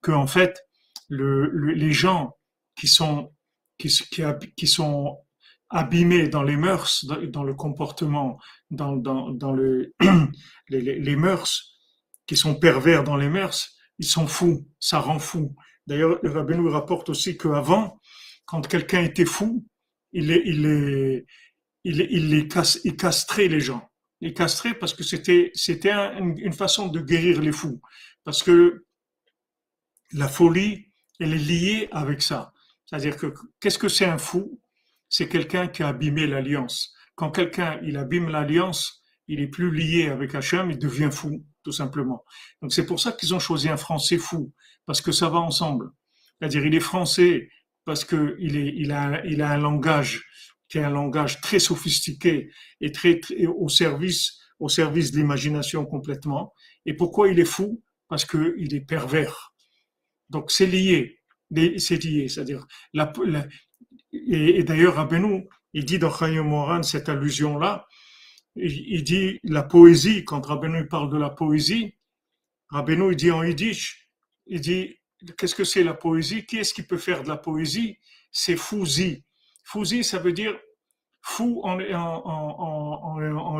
[0.00, 0.64] que en fait,
[1.08, 2.36] le, les gens
[2.76, 3.32] qui sont,
[3.80, 5.18] qui, sont
[5.70, 8.38] abîmés dans les mœurs, dans, le comportement,
[8.70, 9.94] dans, dans, dans le,
[10.68, 11.70] les, les mœurs,
[12.26, 15.56] qui sont pervers dans les mœurs, ils sont fous, ça rend fou.
[15.86, 18.00] D'ailleurs, le rabbin rapporte aussi qu'avant,
[18.46, 19.66] quand quelqu'un était fou,
[20.12, 21.24] il, il,
[21.84, 22.46] il,
[22.84, 23.82] il, castrait les gens.
[24.20, 27.80] les castrer parce que c'était c'était une façon de guérir les fous.
[28.24, 28.84] Parce que
[30.12, 32.52] la folie, elle est liée avec ça.
[32.90, 34.60] C'est-à-dire que qu'est-ce que c'est un fou?
[35.08, 36.92] C'est quelqu'un qui a abîmé l'alliance.
[37.14, 41.70] Quand quelqu'un il abîme l'alliance, il est plus lié avec Hachem, il devient fou, tout
[41.70, 42.24] simplement.
[42.60, 44.52] Donc c'est pour ça qu'ils ont choisi un Français fou,
[44.86, 45.90] parce que ça va ensemble.
[46.38, 47.48] C'est-à-dire il est français
[47.84, 50.24] parce que il a, il a un langage
[50.68, 56.52] qui est un langage très sophistiqué et très, au service, au service de l'imagination complètement.
[56.86, 57.82] Et pourquoi il est fou?
[58.08, 59.52] Parce que il est pervers.
[60.28, 61.19] Donc c'est lié
[61.78, 62.66] c'est lié, c'est-à-dire
[64.12, 67.86] et, d'ailleurs Rabbeinu, il dit dans Chaim Moran cette allusion-là,
[68.56, 71.94] il, dit la poésie, quand Rabbeinu parle de la poésie,
[72.68, 74.08] Rabbeinu il dit en yiddish,
[74.46, 74.96] il dit
[75.38, 76.44] qu'est-ce que c'est la poésie?
[76.46, 77.98] Qui est-ce qui peut faire de la poésie?
[78.32, 79.24] C'est fouzi.
[79.64, 80.58] Fouzi, ça veut dire
[81.22, 81.78] fou en,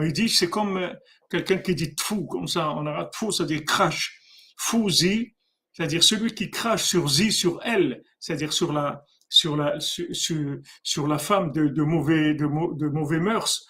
[0.03, 0.93] yiddish, c'est comme
[1.31, 4.19] quelqu'un qui dit fou, comme ça, en arabe, fou, ça veut dire crash.
[4.57, 5.35] Fouzi,
[5.73, 11.07] c'est-à-dire celui qui crache sur Zi, sur elle, c'est-à-dire sur la, sur la, sur, sur
[11.07, 12.47] la femme de, de mauvais, de,
[12.77, 13.67] de, mauvais mœurs,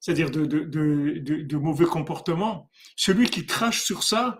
[0.00, 2.70] c'est-à-dire de, de, de, mauvais comportements.
[2.96, 4.38] Celui qui crache sur ça,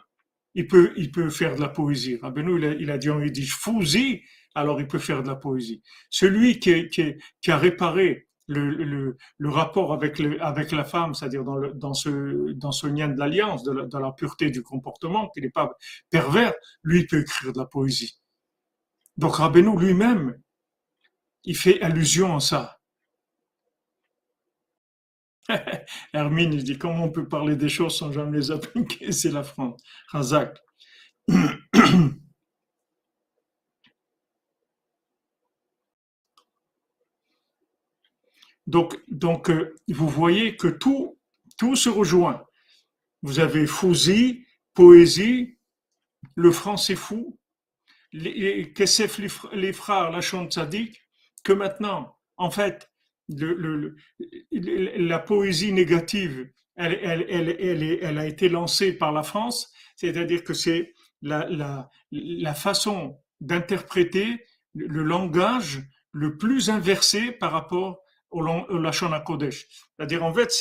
[0.55, 2.17] il peut, il peut faire de la poésie.
[2.17, 4.23] Rabbeinu, il a, il a dit, il dit, fouzi,
[4.55, 5.83] alors il peut faire de la poésie.
[6.11, 11.45] Celui qui, qui, qui a réparé le, le, rapport avec, le, avec la femme, c'est-à-dire
[11.45, 15.51] dans, dans, ce, dans ce lien de l'alliance, de, la, pureté du comportement, qu'il n'est
[15.51, 15.73] pas
[16.11, 18.19] pervers, lui peut écrire de la poésie.
[19.17, 20.41] Donc Rabbeinu lui-même,
[21.45, 22.79] il fait allusion à ça.
[26.13, 29.43] Hermine, il dit comment on peut parler des choses sans jamais les appliquer, c'est la
[29.43, 29.83] France.
[30.09, 30.59] Razak.
[38.67, 41.19] Donc, donc euh, vous voyez que tout,
[41.59, 42.45] tout se rejoint.
[43.23, 44.45] Vous avez fouzi,
[44.75, 45.59] poésie,
[46.35, 47.39] le français fou,
[48.13, 48.73] les,
[49.53, 51.01] les frères, la sadique,
[51.45, 52.91] que maintenant, en fait,
[54.51, 60.55] la poésie négative, elle, elle, elle, elle, a été lancée par la France, c'est-à-dire que
[60.55, 64.45] c'est la, la, la façon d'interpréter
[64.75, 65.83] le langage
[66.13, 68.01] le plus inversé par rapport
[68.33, 69.67] au, Lachon Kodesh.
[69.97, 70.53] C'est-à-dire, en fait,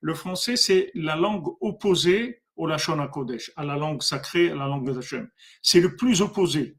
[0.00, 2.98] le français, c'est la langue opposée au Lachon
[3.56, 5.30] à la langue sacrée, à la langue de Hachem.
[5.62, 6.76] C'est le plus opposé.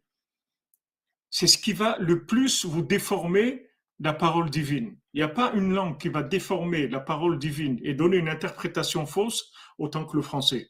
[1.30, 3.68] C'est ce qui va le plus vous déformer
[4.00, 4.98] la parole divine.
[5.14, 8.30] Il n'y a pas une langue qui va déformer la parole divine et donner une
[8.30, 10.70] interprétation fausse autant que le français.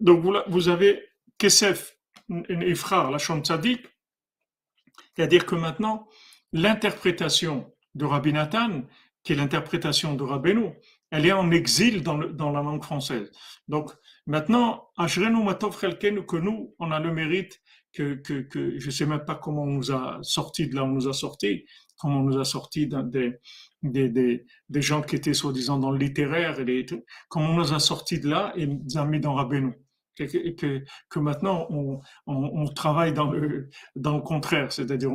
[0.00, 1.02] Donc vous, avez
[1.38, 1.96] Kesef
[2.48, 3.86] Ephrar, la Tzadik,
[5.14, 6.08] c'est-à-dire que maintenant,
[6.52, 8.82] l'interprétation de Rabbi Nathan,
[9.22, 10.72] qui est l'interprétation de Rabbeinu,
[11.10, 13.30] elle est en exil dans, dans la langue française.
[13.68, 13.92] Donc
[14.26, 17.60] maintenant, Ashrenu Matov que nous, on a le mérite
[17.92, 20.88] que, que, que je sais même pas comment on nous a sorti de là, on
[20.88, 21.64] nous a sorti,
[21.96, 23.38] comment on nous a sorti des,
[23.82, 26.86] des, des, des gens qui étaient soi-disant dans le littéraire, et
[27.28, 29.72] comment on nous a sorti de là et nous a mis dans Rabbeinu
[30.16, 31.66] que, que, maintenant
[32.26, 33.70] on, travaille dans le,
[34.20, 35.10] contraire, c'est-à-dire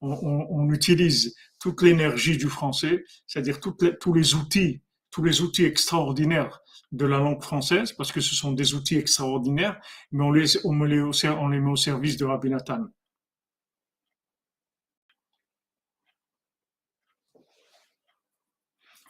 [0.00, 6.60] on, utilise toute l'énergie du français, c'est-à-dire tous les outils, tous les outils extraordinaires
[6.92, 9.78] de la langue française, parce que ce sont des outils extraordinaires,
[10.12, 12.86] mais on les, on les, met au service de Rabbi Nathan.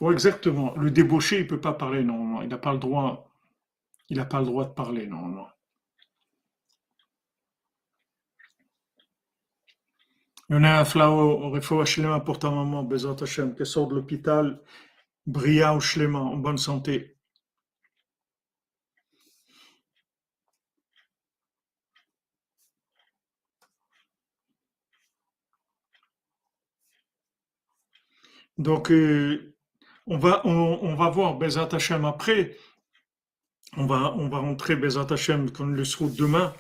[0.01, 0.75] Oh, exactement.
[0.77, 3.28] Le débauché, il peut pas parler, non, il n'a pas le droit
[4.09, 5.47] il n'a pas le droit de parler, non, non.
[10.51, 13.89] Il y en a un flao, refoua shlema pour ta maman, Bezat Hashem, qui sort
[13.89, 14.61] de l'hôpital,
[15.27, 17.19] bria ou shlema, en bonne santé.
[28.57, 29.55] Donc, euh,
[30.07, 32.57] on, va, on, va voir Bezat Hashem après
[33.77, 36.55] on va, on va rentrer Bezat Hashem comme le sera demain.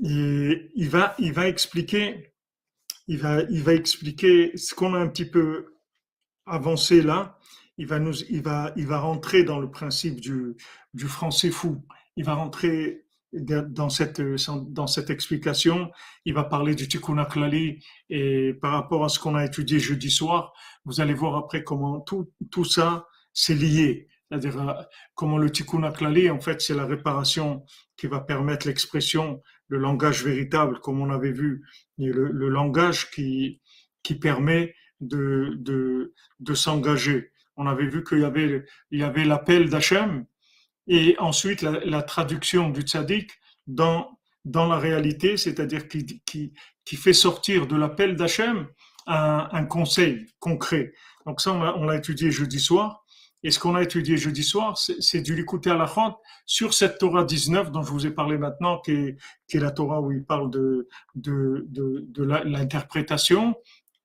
[0.00, 2.34] Il va, il va expliquer,
[3.08, 5.74] il va, il va expliquer ce qu'on a un petit peu
[6.46, 7.38] avancé là.
[7.76, 10.56] Il va nous, il va, il va rentrer dans le principe du,
[10.94, 11.84] du français fou.
[12.16, 15.90] Il va rentrer dans cette, dans cette explication.
[16.24, 17.24] Il va parler du Tikkun
[18.08, 20.52] et par rapport à ce qu'on a étudié jeudi soir,
[20.84, 24.08] vous allez voir après comment tout, tout ça, c'est lié.
[24.30, 24.82] C'est-à-dire, euh,
[25.14, 27.64] comment le tikkun aklali, en fait, c'est la réparation
[27.96, 31.64] qui va permettre l'expression, le langage véritable, comme on avait vu,
[31.98, 33.60] et le, le langage qui,
[34.02, 37.32] qui permet de, de, de s'engager.
[37.56, 40.26] On avait vu qu'il y avait, il y avait l'appel d'Hachem
[40.86, 43.30] et ensuite la, traduction du tzaddik
[43.66, 46.52] dans, dans la réalité, c'est-à-dire qui, qui,
[46.84, 48.66] qui fait sortir de l'appel d'Hachem
[49.06, 50.92] un, un, conseil concret.
[51.26, 53.04] Donc ça, on l'a étudié jeudi soir.
[53.44, 56.98] Et ce qu'on a étudié jeudi soir, c'est du l'écouter à la fin sur cette
[56.98, 59.16] Torah 19 dont je vous ai parlé maintenant, qui est,
[59.46, 63.54] qui est la Torah où il parle de, de, de, de l'interprétation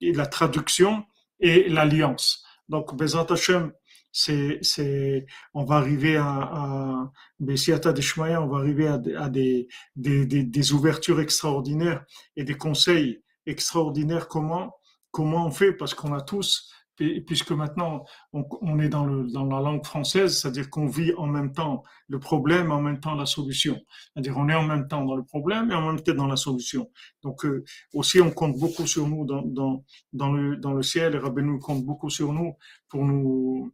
[0.00, 1.04] et la traduction
[1.40, 2.44] et l'alliance.
[2.68, 3.72] Donc, Bezat Hashem,
[4.12, 9.66] c'est, c'est, on va arriver à, à Bessiata Deshmaya, on va arriver à, à des,
[9.96, 12.04] des, des, des, ouvertures extraordinaires
[12.36, 14.28] et des conseils extraordinaires.
[14.28, 14.76] Comment,
[15.10, 15.72] comment on fait?
[15.72, 20.70] Parce qu'on a tous puisque maintenant on, est dans, le, dans la langue française, c'est-à-dire
[20.70, 23.80] qu'on vit en même temps le problème, en même temps la solution.
[24.12, 26.36] C'est-à-dire on est en même temps dans le problème et en même temps dans la
[26.36, 26.90] solution.
[27.22, 31.14] Donc euh, aussi on compte beaucoup sur nous dans, dans, dans, le, dans le ciel
[31.14, 32.56] et Rabbeinu compte beaucoup sur nous
[32.88, 33.72] pour nous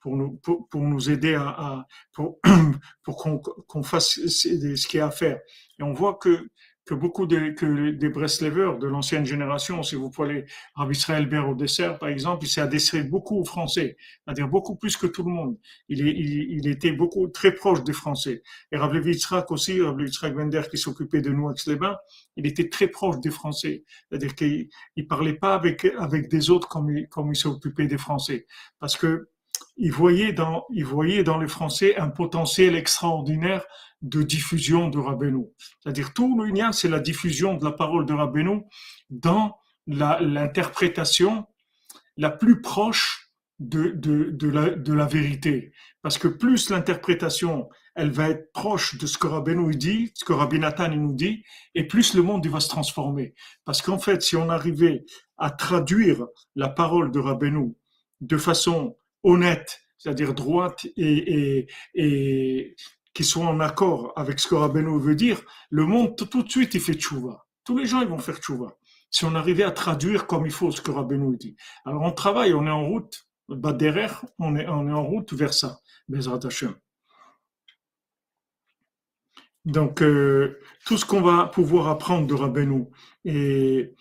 [0.00, 2.40] pour nous, pour, nous aider à, à pour,
[3.04, 5.38] pour qu'on qu'on fasse ce qu'il y a à faire.
[5.78, 6.48] Et on voit que
[6.92, 11.48] que beaucoup de, que des Breslevers de l'ancienne génération, si vous prenez Rabbi Israël Ber
[11.48, 15.22] au dessert, par exemple, il s'est adressé beaucoup aux Français, c'est-à-dire beaucoup plus que tout
[15.22, 15.56] le monde.
[15.88, 18.42] Il, est, il, il était beaucoup, très proche des Français.
[18.70, 21.96] Et Rabbi Yitzhak aussi, Rabbi Yitzhak Bender qui s'occupait de nous avec les bains,
[22.36, 23.84] il était très proche des Français.
[24.10, 27.98] C'est-à-dire qu'il il parlait pas avec, avec des autres comme il, comme il s'occupait des
[27.98, 28.46] Français.
[28.78, 29.30] Parce que
[29.76, 33.64] il voyait dans, il voyait dans les Français un potentiel extraordinaire
[34.02, 35.46] de diffusion de Rabbeinu.
[35.80, 38.62] C'est-à-dire tout le lien, c'est la diffusion de la parole de Rabbeinu
[39.10, 39.56] dans
[39.86, 41.46] l'interprétation
[42.16, 45.72] la, plus proche de, de, de, la, de la vérité.
[46.02, 50.32] Parce que plus l'interprétation, elle va être proche de ce que Rabbeinu dit, ce que
[50.32, 51.44] Rabbi Nathan nous dit,
[51.74, 53.34] et plus le monde il va se transformer.
[53.64, 55.04] Parce qu'en fait, si on arrivait
[55.38, 57.74] à traduire la parole de Rabbeinu
[58.20, 61.66] de façon honnête, c'est-à-dire droite et,
[63.14, 66.74] qui soit en accord avec ce que Rabbeinu veut dire, le monde tout de suite
[66.74, 67.46] il fait tchouva.
[67.64, 68.76] Tous les gens ils vont faire tchouva.
[69.10, 71.56] Si on arrivait à traduire comme il faut ce que Rabbeinu dit.
[71.84, 75.32] Alors on travaille, on est en route, bas derrière, on est, on est en route
[75.34, 75.80] vers ça.
[76.08, 76.74] Bezrat Hashem.
[79.64, 82.86] Donc euh, tout ce qu'on va pouvoir apprendre de Rabbeinu
[83.24, 83.94] et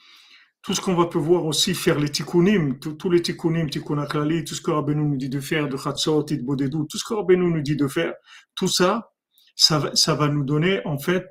[0.61, 4.53] tout ce qu'on va pouvoir aussi faire les tikkunim, tous les tikkunim, tikkun aklali, tout
[4.53, 7.51] ce que Rabbeinu nous dit de faire, de chatzot, de bodedou, tout ce que Rabbeinu
[7.51, 8.13] nous dit de faire,
[8.55, 9.11] tout ça,
[9.55, 11.25] ça va, ça va nous donner en fait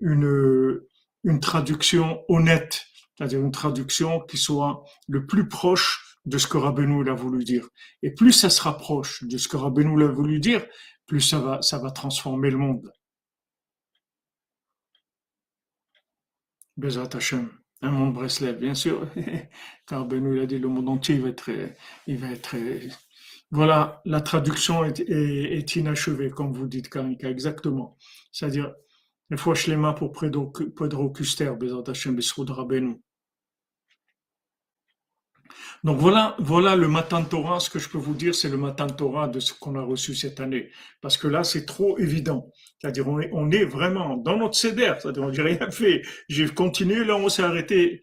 [0.00, 0.80] une,
[1.24, 2.84] une traduction honnête,
[3.16, 7.66] c'est-à-dire une traduction qui soit le plus proche de ce que Rabbeinu a voulu dire.
[8.02, 10.64] Et plus ça se rapproche de ce que Rabbeinu a voulu dire,
[11.06, 12.92] plus ça va, ça va transformer le monde.
[16.76, 19.06] Bezat Hashem un monde Breslev, bien sûr,
[19.86, 21.50] car Benoît a dit le monde entier va être,
[22.06, 22.56] il va être.
[23.50, 27.96] Voilà, la traduction est, est, inachevée, comme vous dites, Karika, exactement.
[28.32, 28.74] C'est-à-dire,
[29.30, 33.00] il faut les mains pour Pedro Custer, Bezat Hashem, Besroud Rabbeinu.
[35.82, 37.60] Donc voilà, voilà le matin de Torah.
[37.60, 39.82] Ce que je peux vous dire, c'est le matin de Torah de ce qu'on a
[39.82, 40.70] reçu cette année.
[41.00, 42.50] Parce que là, c'est trop évident.
[42.78, 44.94] C'est-à-dire, on est, vraiment dans notre CEDER.
[45.00, 46.02] C'est-à-dire, on n'a rien fait.
[46.28, 47.04] J'ai continué.
[47.04, 48.02] Là, on s'est arrêté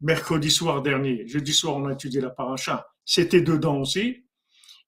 [0.00, 1.26] mercredi soir dernier.
[1.26, 2.86] Jeudi soir, on a étudié la paracha.
[3.04, 4.21] C'était dedans aussi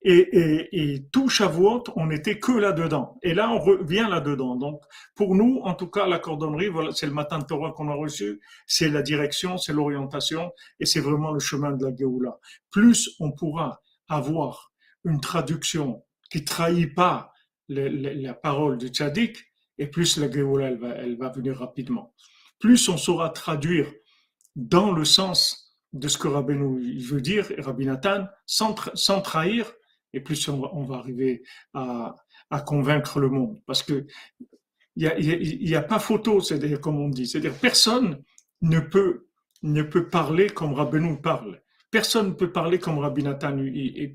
[0.04, 3.18] et, et, et tout Shavuot, on n'était que là-dedans.
[3.22, 4.56] Et là, on revient là-dedans.
[4.56, 4.82] Donc,
[5.14, 8.40] pour nous, en tout cas, la cordonnerie, c'est le matin de Torah qu'on a reçu,
[8.66, 12.38] c'est la direction, c'est l'orientation, et c'est vraiment le chemin de la Géoula.
[12.70, 14.72] Plus on pourra avoir
[15.04, 17.32] une traduction qui trahit pas
[17.68, 19.38] la parole du tzaddik,
[19.78, 22.14] et plus la Géoula, elle va, venir rapidement.
[22.60, 23.90] Plus on saura traduire
[24.54, 29.72] dans le sens de ce que Rabbeinu veut dire, et Rabbi Nathan, sans trahir,
[30.14, 31.42] et plus on va, arriver
[31.74, 32.16] à,
[32.66, 33.60] convaincre le monde.
[33.66, 34.06] Parce que
[34.96, 38.22] il n'y a, pas photo, c'est-à-dire comme on dit, c'est-à-dire personne
[38.62, 39.26] ne peut,
[39.62, 41.60] ne peut parler comme Rabbeinu parle.
[41.90, 43.56] Personne ne peut parler comme Rabbi Nathan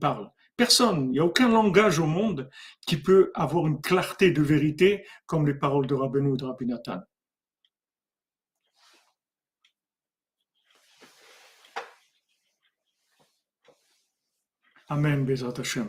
[0.02, 0.32] parle.
[0.58, 2.50] Personne, il n'y a aucun langage au monde
[2.86, 6.66] qui peut avoir une clarté de vérité comme les paroles de Rabbeinu ou de Rabbi
[6.66, 7.00] Nathan.
[14.91, 15.87] Amen, Bezat Hashem.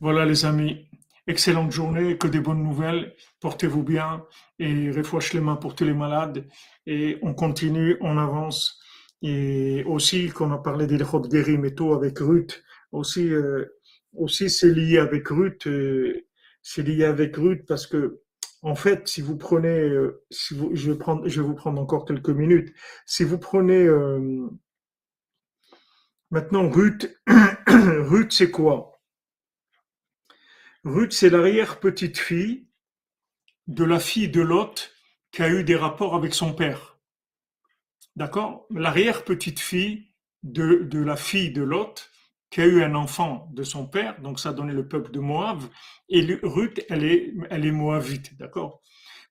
[0.00, 0.86] Voilà les amis,
[1.26, 4.22] excellente journée, que des bonnes nouvelles, portez-vous bien
[4.58, 6.46] et refouche les mains pour tous les malades
[6.84, 8.78] et on continue, on avance.
[9.22, 13.64] Et aussi, qu'on a parlé des Guérim et tout avec Ruth, aussi, euh,
[14.14, 16.26] aussi c'est lié avec Ruth, euh,
[16.60, 18.20] c'est lié avec Ruth parce que
[18.60, 21.80] en fait, si vous prenez, euh, si vous, je, vais prendre, je vais vous prendre
[21.80, 22.74] encore quelques minutes.
[23.06, 23.88] Si vous prenez
[26.36, 27.18] Maintenant, Ruth,
[27.66, 29.00] Ruth, c'est quoi?
[30.84, 32.68] Ruth, c'est l'arrière-petite-fille
[33.68, 34.92] de la fille de Lot
[35.32, 36.98] qui a eu des rapports avec son père.
[38.16, 38.66] D'accord?
[38.68, 40.12] L'arrière-petite-fille
[40.42, 42.10] de, de la fille de Lot
[42.50, 45.20] qui a eu un enfant de son père, donc ça a donné le peuple de
[45.20, 45.62] Moab,
[46.10, 48.82] et Ruth, elle est, elle est moabite, d'accord?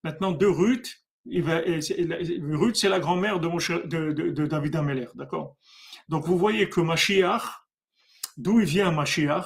[0.04, 5.56] Maintenant, de Ruth, Ruth, c'est la grand-mère de, de, David Ameller, d'accord?
[6.10, 7.44] Donc vous voyez que Mashiach,
[8.38, 9.46] d'où il vient Mashiach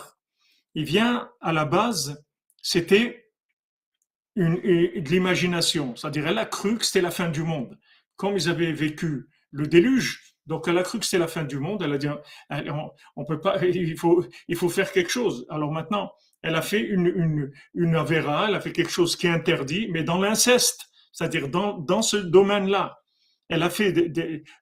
[0.76, 2.24] Il vient à la base,
[2.62, 3.32] c'était
[4.36, 7.78] de l'imagination, c'est-à-dire elle a cru que c'était la fin du monde.
[8.16, 11.60] Comme ils avaient vécu le déluge, donc elle a cru que c'était la fin du
[11.60, 11.82] monde.
[11.84, 12.08] Elle a dit
[13.16, 15.46] on, peut pas, il faut, faire quelque chose.
[15.50, 19.88] Alors maintenant, elle a fait une avéra, elle a fait quelque chose qui est interdit,
[19.92, 22.99] mais dans l'inceste, c'est-à-dire dans ce domaine-là.
[23.50, 23.94] Elle a fait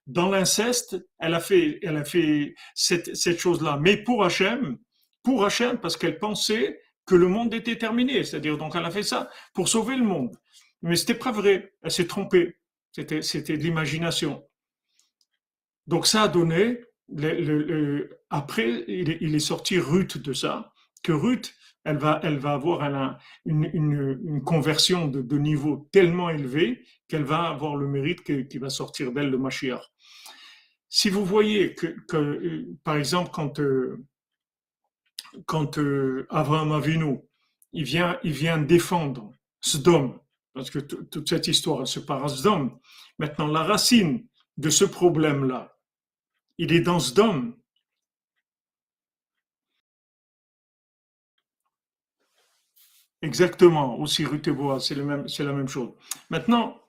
[0.06, 3.78] dans l'inceste, elle a fait elle a fait cette chose-là.
[3.80, 4.78] Mais pour Hachem,
[5.22, 8.24] pour Hachem, parce qu'elle pensait que le monde était terminé.
[8.24, 10.36] C'est-à-dire donc elle a fait ça pour sauver le monde.
[10.82, 11.74] Mais c'était pas vrai.
[11.82, 12.56] Elle s'est trompée.
[12.92, 14.42] C'était c'était de l'imagination.
[15.88, 16.80] Donc ça a donné,
[18.28, 20.72] après il est, sorti Ruth de ça,
[21.02, 22.82] que Ruth, elle va, elle va avoir
[23.46, 29.30] une, conversion de, niveau tellement élevé qu'elle va avoir le mérite qui va sortir d'elle
[29.30, 29.82] le Mashiach.
[30.88, 34.04] Si vous voyez que, que par exemple, quand, euh,
[35.46, 37.18] quand euh, Abraham Avinu,
[37.72, 40.18] il vient, il vient défendre Sdom,
[40.54, 42.80] parce que toute cette histoire elle se passe à Sdom.
[43.18, 45.76] Maintenant, la racine de ce problème-là,
[46.56, 47.56] il est dans dôme.
[53.20, 54.48] Exactement, aussi Ruth
[54.80, 54.94] c'est
[55.44, 55.92] la même chose.
[56.30, 56.80] Maintenant,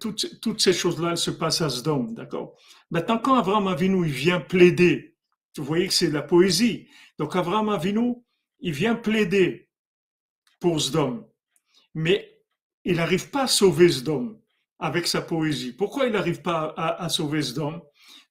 [0.00, 2.56] toutes, ces choses-là, elles se passent à Sdom, d'accord?
[2.90, 5.16] Maintenant, quand Abraham Avinu, il vient plaider,
[5.56, 6.88] vous voyez que c'est de la poésie.
[7.18, 8.14] Donc, Abraham Avinu,
[8.60, 9.68] il vient plaider
[10.58, 11.28] pour Sdom,
[11.94, 12.42] mais
[12.84, 14.40] il n'arrive pas à sauver Sdom
[14.78, 15.72] avec sa poésie.
[15.72, 17.80] Pourquoi il n'arrive pas à, sauver ce homme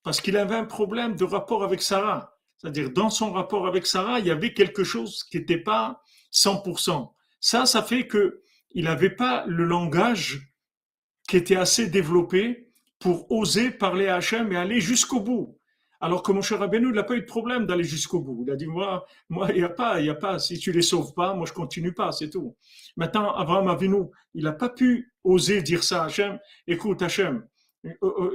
[0.03, 2.37] Parce qu'il avait un problème de rapport avec Sarah.
[2.57, 7.11] C'est-à-dire, dans son rapport avec Sarah, il y avait quelque chose qui n'était pas 100%.
[7.39, 8.42] Ça, ça fait que
[8.73, 10.53] il n'avait pas le langage
[11.27, 12.69] qui était assez développé
[12.99, 15.57] pour oser parler à Hachem et aller jusqu'au bout.
[15.99, 18.43] Alors que mon cher Rabbeinu, il n'a pas eu de problème d'aller jusqu'au bout.
[18.45, 20.73] Il a dit, moi, moi, il n'y a pas, il y a pas, si tu
[20.73, 22.57] les sauves pas, moi, je continue pas, c'est tout.
[22.97, 24.03] Maintenant, Abraham Avinu,
[24.33, 26.39] il n'a pas pu oser dire ça à Hachem.
[26.67, 27.47] Écoute, Hachem,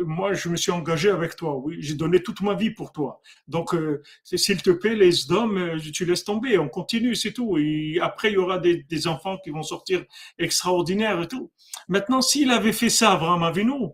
[0.04, 1.56] moi, je me suis engagé avec toi.
[1.56, 3.20] Oui, j'ai donné toute ma vie pour toi.
[3.46, 6.58] Donc, euh, s'il te plaît, les hommes, tu laisses tomber.
[6.58, 7.56] On continue, c'est tout.
[7.58, 10.04] Et après, il y aura des, des, enfants qui vont sortir
[10.38, 11.50] extraordinaires et tout.
[11.88, 13.88] Maintenant, s'il avait fait ça, Abraham Avinu,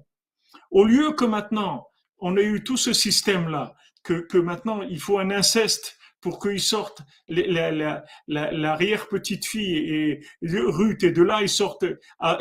[0.70, 1.86] au lieu que maintenant,
[2.18, 7.02] on a eu tout ce système-là, que, maintenant il faut un inceste pour qu'ils sortent
[7.28, 11.84] l'arrière-petite-fille et, Ruth, et de là ils sortent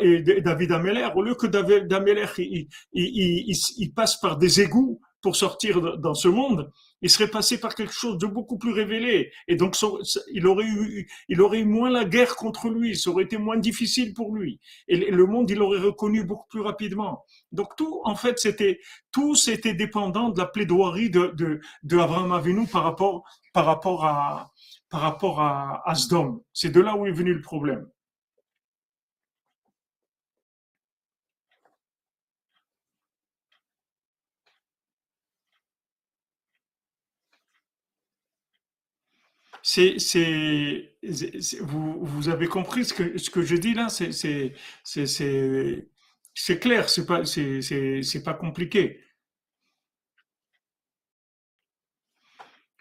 [0.00, 5.36] et David Ameller, au lieu que David Ameller il, il, passe par des égouts pour
[5.36, 6.70] sortir dans ce monde,
[7.02, 9.30] il serait passé par quelque chose de beaucoup plus révélé.
[9.48, 9.74] Et donc,
[10.32, 13.56] il aurait eu, il aurait eu moins la guerre contre lui, ça aurait été moins
[13.56, 14.60] difficile pour lui.
[14.88, 17.24] Et le monde, il aurait reconnu beaucoup plus rapidement.
[17.52, 18.80] Donc, tout, en fait, c'était,
[19.12, 23.24] tout c'était dépendant de la plaidoirie de, de Abraham Avinu par rapport,
[23.54, 24.52] par rapport à,
[24.90, 25.94] par rapport à, à
[26.52, 27.88] C'est de là où est venu le problème.
[39.62, 40.90] c'est, c'est,
[41.60, 44.10] vous, vous avez compris ce que, ce que je dis là, c'est,
[46.60, 47.24] clair, c'est pas,
[48.24, 49.00] pas compliqué.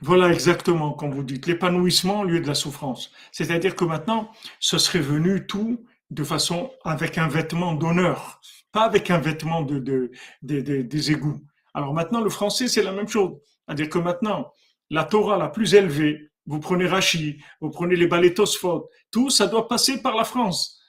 [0.05, 3.09] Voilà exactement, comme vous dites, l'épanouissement au lieu de la souffrance.
[3.31, 4.29] C'est-à-dire que maintenant,
[4.59, 8.41] ce serait venu tout de façon avec un vêtement d'honneur,
[8.73, 11.39] pas avec un vêtement de, de, de- de- des égouts.
[11.73, 13.37] Alors maintenant, le français, c'est la même chose.
[13.65, 14.51] C'est-à-dire que maintenant,
[14.89, 19.69] la Torah la plus élevée, vous prenez Rachi, vous prenez les Tosfot, tout ça doit
[19.69, 20.81] passer par la France.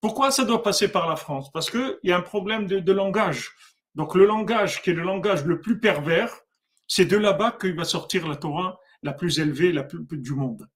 [0.00, 1.52] Pourquoi ça doit passer par la France?
[1.52, 3.52] Parce qu'il y a un problème de, langage.
[3.94, 6.34] Donc le langage qui est le langage le plus pervers,
[6.88, 10.66] c'est de là-bas qu'il va sortir la Torah la plus élevée la plus, du monde.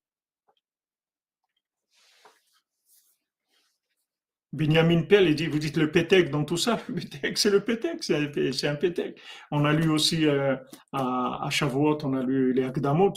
[4.53, 6.81] Benjamin Pell, il dit, vous dites le pétec dans tout ça.
[6.89, 9.21] Le pétec, c'est le pétec, c'est un pétec.
[9.53, 10.57] On a lu aussi euh,
[10.93, 13.15] à, à Shavuot, on a lu les Akdamot,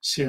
[0.00, 0.28] c'est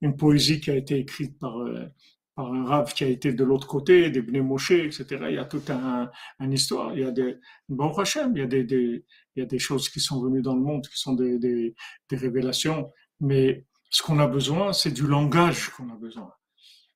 [0.00, 1.86] une poésie qui a été écrite par, euh,
[2.34, 5.06] par un rave qui a été de l'autre côté, des Bnei Moshe, etc.
[5.28, 6.92] Il y a toute un, une histoire.
[6.94, 7.36] Il y a des,
[7.68, 9.04] bon Hachem, il y a des,
[9.38, 11.74] il y a des choses qui sont venues dans le monde, qui sont des,
[12.10, 12.90] révélations.
[13.20, 16.32] Mais ce qu'on a besoin, c'est du langage qu'on a besoin.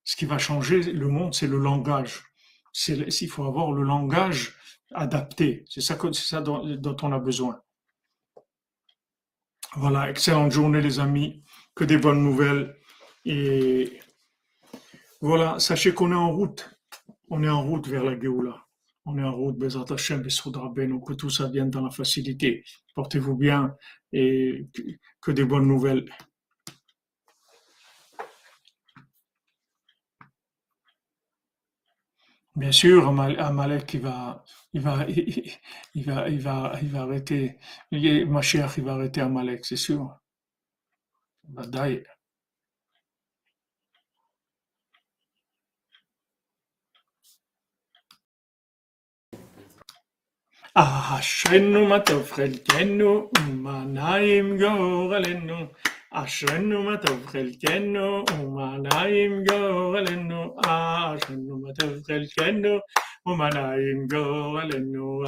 [0.02, 2.24] Ce qui va changer le monde, c'est le langage.
[2.88, 4.56] Il faut avoir le langage
[4.92, 5.64] adapté.
[5.68, 7.62] C'est ça, c'est ça dont, dont on a besoin.
[9.76, 11.44] Voilà, excellente journée les amis,
[11.76, 12.76] que des bonnes nouvelles.
[13.24, 14.00] Et
[15.20, 16.68] voilà, sachez qu'on est en route.
[17.30, 18.66] On est en route vers la Géoula.
[19.04, 22.64] On est en route, Bezat Hashem, donc que tout ça vienne dans la facilité.
[22.94, 23.76] Portez-vous bien
[24.12, 24.68] et
[25.20, 26.04] que des bonnes nouvelles.
[32.54, 35.06] Bien sûr, Amalek, il va, il va,
[35.94, 37.58] il va, il va, il va arrêter.
[37.90, 40.14] Ma chère, il va arrêter Amalek, c'est sûr.
[41.44, 42.02] Badaï.
[50.79, 55.55] אשרנו מה טוב חלקנו, ומה נעים גורלנו.
[56.11, 60.55] אשרנו מה טוב חלקנו, ומה נעים גורלנו.
[60.65, 62.79] אשרנו מה טוב חלקנו,
[63.27, 65.23] ומה נעים גורלנו.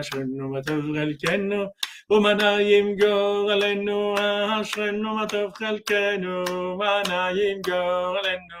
[0.00, 1.64] אשרנו מה טוב חלקנו,
[2.10, 4.14] ומה נעים גורלנו.
[4.60, 8.60] אשרנו מה טוב חלקנו, ומה נעים גורלנו.